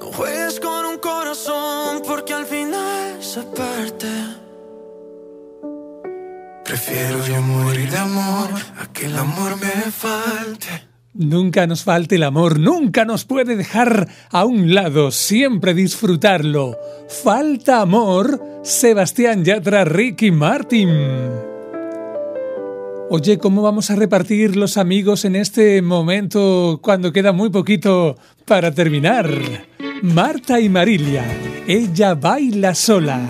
No 0.00 0.06
juegues 0.12 0.58
con 0.60 0.84
un 0.86 0.98
corazón 0.98 2.02
porque 2.06 2.34
al 2.34 2.46
final 2.46 3.22
se 3.22 3.42
parte. 3.42 4.10
Prefiero 6.64 7.24
yo 7.26 7.40
morir 7.40 7.90
de 7.90 7.98
amor 7.98 8.48
a 8.80 8.92
que 8.92 9.06
el 9.06 9.16
amor 9.16 9.56
me 9.56 9.90
falte. 9.90 10.87
Nunca 11.14 11.66
nos 11.66 11.82
falte 11.82 12.16
el 12.16 12.22
amor, 12.22 12.60
nunca 12.60 13.04
nos 13.04 13.24
puede 13.24 13.56
dejar 13.56 14.08
a 14.30 14.44
un 14.44 14.74
lado, 14.74 15.10
siempre 15.10 15.74
disfrutarlo. 15.74 16.76
Falta 17.08 17.80
amor, 17.80 18.40
Sebastián 18.62 19.44
Yatra, 19.44 19.84
Ricky 19.84 20.30
Martin. 20.30 20.88
Oye, 23.10 23.38
¿cómo 23.38 23.62
vamos 23.62 23.90
a 23.90 23.96
repartir 23.96 24.54
los 24.54 24.76
amigos 24.76 25.24
en 25.24 25.34
este 25.34 25.80
momento 25.80 26.78
cuando 26.82 27.10
queda 27.10 27.32
muy 27.32 27.48
poquito 27.48 28.16
para 28.44 28.72
terminar? 28.72 29.30
Marta 30.02 30.60
y 30.60 30.68
Marilia, 30.68 31.24
ella 31.66 32.14
baila 32.14 32.74
sola. 32.74 33.20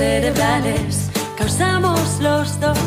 Cerebrales 0.00 1.10
causamos 1.36 2.00
los 2.20 2.58
dos, 2.58 2.78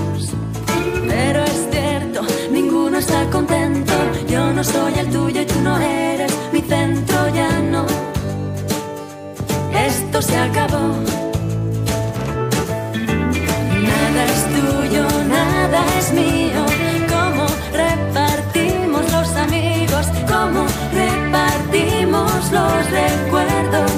pero 1.08 1.44
es 1.44 1.60
cierto, 1.72 2.22
ninguno 2.52 2.98
está 2.98 3.30
contento. 3.30 3.94
Yo 4.28 4.52
no 4.52 4.64
soy 4.64 4.94
el 4.98 5.08
tuyo 5.12 5.42
y 5.42 5.46
tú 5.46 5.62
no 5.62 5.78
eres 5.78 6.34
mi 6.52 6.62
centro, 6.62 7.18
ya 7.40 7.52
no. 7.74 7.86
Esto 9.90 10.24
se 10.24 10.36
acabó. 10.48 10.86
Nada 13.90 14.22
es 14.36 14.44
tuyo, 14.58 15.06
nada 15.38 15.80
es 16.00 16.12
mío. 16.14 16.62
¿Cómo 17.14 17.46
repartimos 17.84 19.04
los 19.16 19.30
amigos? 19.46 20.06
¿Cómo 20.34 20.62
repartimos 21.02 22.52
los 22.58 22.80
recuerdos 23.00 23.93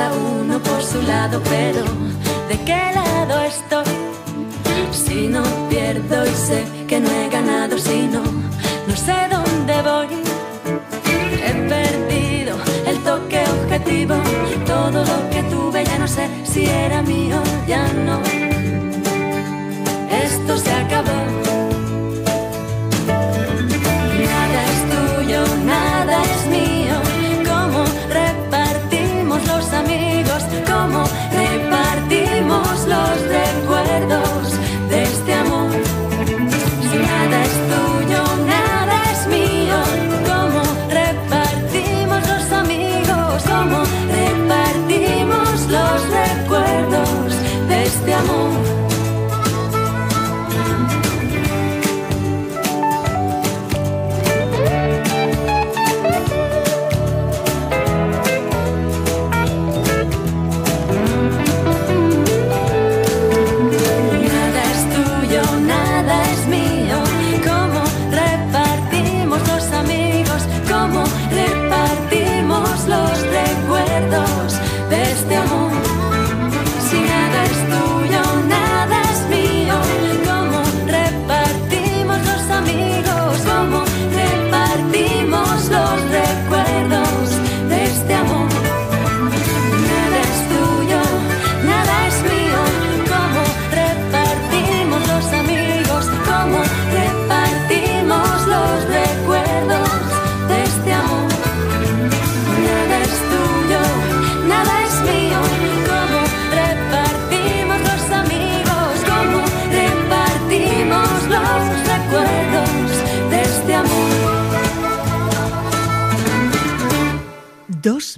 cada 0.00 0.14
uno 0.14 0.58
por 0.60 0.82
su 0.82 1.02
lado, 1.02 1.42
pero 1.50 1.84
¿de 2.48 2.56
qué 2.64 2.82
lado 2.94 3.34
estoy? 3.54 3.84
Si 4.92 5.28
no 5.28 5.42
pierdo 5.68 6.26
y 6.26 6.34
sé 6.46 6.64
que 6.88 7.00
no 7.00 7.10
he 7.10 7.28
ganado, 7.28 7.76
si 7.78 8.06
no, 8.14 8.19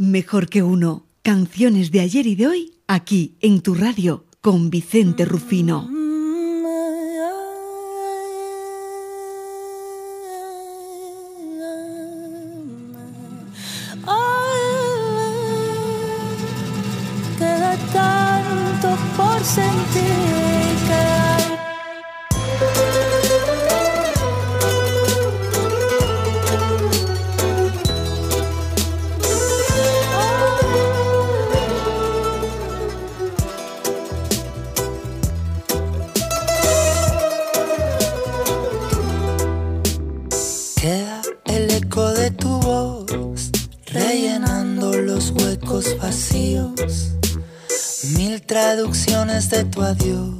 mejor 0.00 0.48
que 0.48 0.62
uno. 0.62 1.06
Canciones 1.22 1.90
de 1.90 2.00
ayer 2.00 2.26
y 2.26 2.34
de 2.34 2.46
hoy, 2.46 2.72
aquí 2.86 3.36
en 3.40 3.60
tu 3.60 3.74
radio, 3.74 4.24
con 4.40 4.70
Vicente 4.70 5.24
Rufino. 5.24 5.88
De 49.52 49.64
tu 49.64 49.82
adiós, 49.82 50.31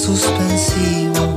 suspensivo. 0.00 1.29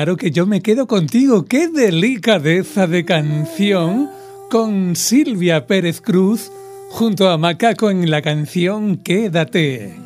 Claro 0.00 0.16
que 0.16 0.30
yo 0.30 0.46
me 0.46 0.62
quedo 0.62 0.86
contigo. 0.86 1.44
¡Qué 1.44 1.68
delicadeza 1.68 2.86
de 2.86 3.04
canción! 3.04 4.08
Con 4.48 4.96
Silvia 4.96 5.66
Pérez 5.66 6.00
Cruz 6.00 6.50
junto 6.88 7.28
a 7.28 7.36
Macaco 7.36 7.90
en 7.90 8.10
la 8.10 8.22
canción 8.22 8.96
Quédate. 8.96 10.00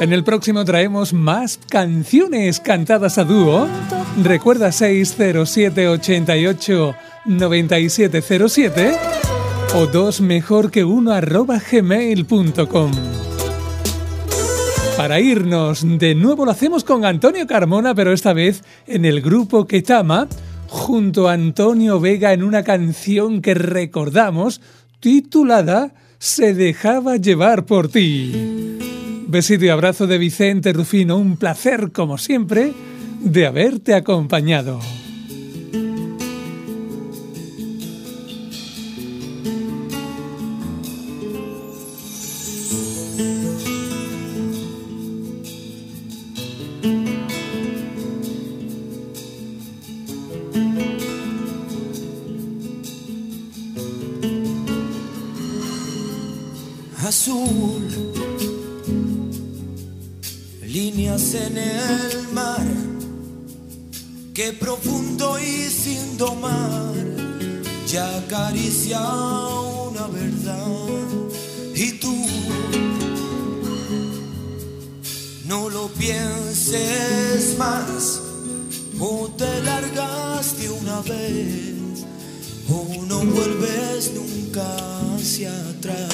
En 0.00 0.12
el 0.12 0.24
próximo 0.24 0.64
traemos 0.64 1.12
más 1.12 1.60
canciones 1.68 2.58
cantadas 2.58 3.16
a 3.16 3.22
dúo. 3.22 3.68
Recuerda 4.20 4.72
607 4.72 5.86
88 5.86 6.96
9707 7.26 8.96
o 9.76 9.86
dos 9.86 10.20
mejor 10.20 10.72
que 10.72 10.82
uno 10.82 11.12
arroba 11.12 11.60
gmail.com. 11.60 12.90
Para 14.96 15.20
irnos, 15.20 15.84
de 15.98 16.14
nuevo 16.14 16.44
lo 16.44 16.50
hacemos 16.50 16.84
con 16.84 17.04
Antonio 17.04 17.46
Carmona, 17.46 17.94
pero 17.94 18.12
esta 18.12 18.32
vez 18.32 18.62
en 18.86 19.04
el 19.04 19.20
grupo 19.20 19.66
Ketama, 19.66 20.28
junto 20.68 21.28
a 21.28 21.32
Antonio 21.32 21.98
Vega 21.98 22.32
en 22.32 22.42
una 22.42 22.62
canción 22.62 23.42
que 23.42 23.54
recordamos 23.54 24.60
titulada 25.00 25.92
Se 26.18 26.54
dejaba 26.54 27.16
llevar 27.16 27.64
por 27.64 27.88
ti. 27.88 28.78
Besito 29.26 29.64
y 29.64 29.70
abrazo 29.70 30.06
de 30.06 30.18
Vicente 30.18 30.72
Rufino, 30.72 31.16
un 31.16 31.36
placer 31.36 31.90
como 31.90 32.18
siempre 32.18 32.72
de 33.20 33.46
haberte 33.46 33.94
acompañado. 33.94 34.78
Lo 75.82 75.88
pienses 75.94 77.58
más 77.58 78.20
o 79.00 79.28
te 79.36 79.62
largas 79.62 80.56
de 80.60 80.70
una 80.70 81.00
vez 81.00 82.04
o 82.70 83.04
no 83.06 83.18
vuelves 83.24 84.12
nunca 84.14 84.64
hacia 85.16 85.50
atrás. 85.70 86.08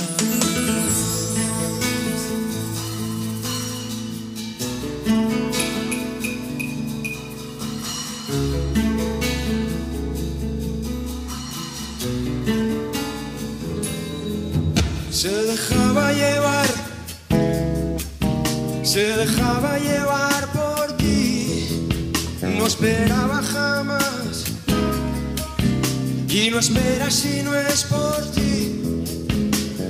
No 26.58 26.60
espera 26.60 27.08
si 27.08 27.40
no 27.44 27.54
es 27.54 27.84
por 27.84 28.20
ti. 28.32 28.82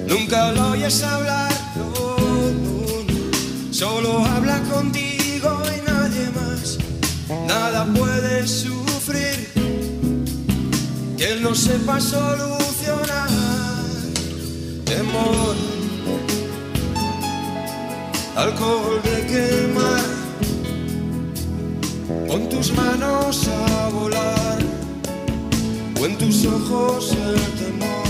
Nunca 0.06 0.52
lo 0.52 0.72
oyes 0.72 1.02
hablar, 1.02 1.50
no. 1.76 3.72
solo 3.72 4.22
habla 4.26 4.60
contigo 4.64 5.62
y 5.74 5.90
nadie 5.90 6.28
más. 6.38 6.76
Nada 7.46 7.86
puede 7.86 8.46
sufrir 8.46 9.48
que 11.16 11.32
él 11.32 11.42
no 11.42 11.54
sepa 11.54 11.98
solucionar 12.00 13.30
temor, 14.84 15.56
alcohol 18.36 19.00
de 19.04 19.26
quemar, 19.26 20.04
con 22.28 22.46
tus 22.50 22.72
manos 22.74 23.48
a 23.48 23.88
volar, 23.88 24.57
o 26.00 26.06
en 26.06 26.16
tus 26.16 26.46
ojos 26.46 27.12
el 27.12 27.40
temor, 27.58 28.06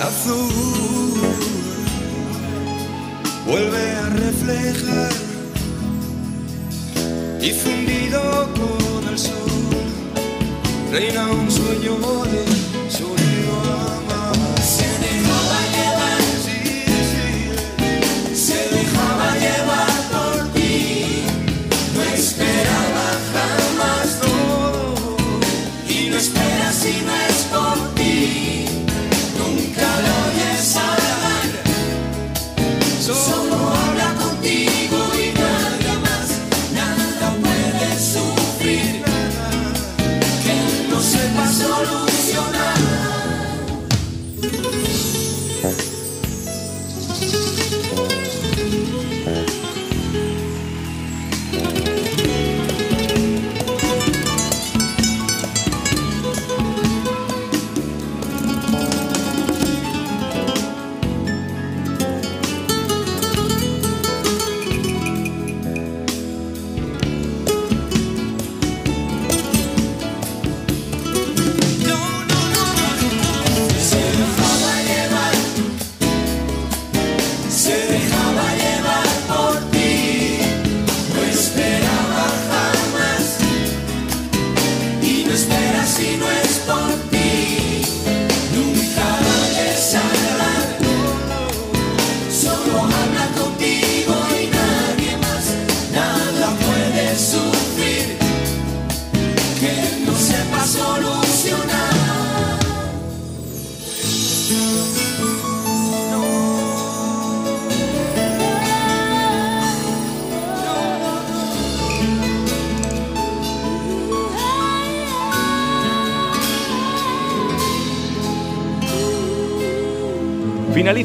azul, 0.00 1.20
vuelve 3.46 3.90
a 3.90 4.08
reflejar, 4.08 5.12
y 7.40 7.50
fundido 7.50 8.48
con 8.54 9.08
el 9.08 9.18
sol, 9.18 9.50
reina 10.90 11.30
un 11.30 11.50
sueño 11.50 11.98
de 12.24 12.61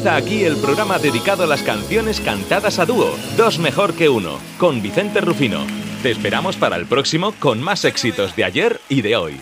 Aquí 0.09 0.45
el 0.45 0.55
programa 0.55 0.99
dedicado 0.99 1.43
a 1.43 1.47
las 1.47 1.63
canciones 1.63 2.21
cantadas 2.21 2.79
a 2.79 2.85
dúo, 2.85 3.13
Dos 3.35 3.59
Mejor 3.59 3.93
que 3.93 4.07
Uno, 4.07 4.39
con 4.57 4.81
Vicente 4.81 5.19
Rufino. 5.19 5.67
Te 6.01 6.11
esperamos 6.11 6.55
para 6.55 6.77
el 6.77 6.85
próximo 6.85 7.33
con 7.39 7.61
más 7.61 7.83
éxitos 7.83 8.33
de 8.35 8.45
ayer 8.45 8.79
y 8.87 9.01
de 9.01 9.17
hoy. 9.17 9.41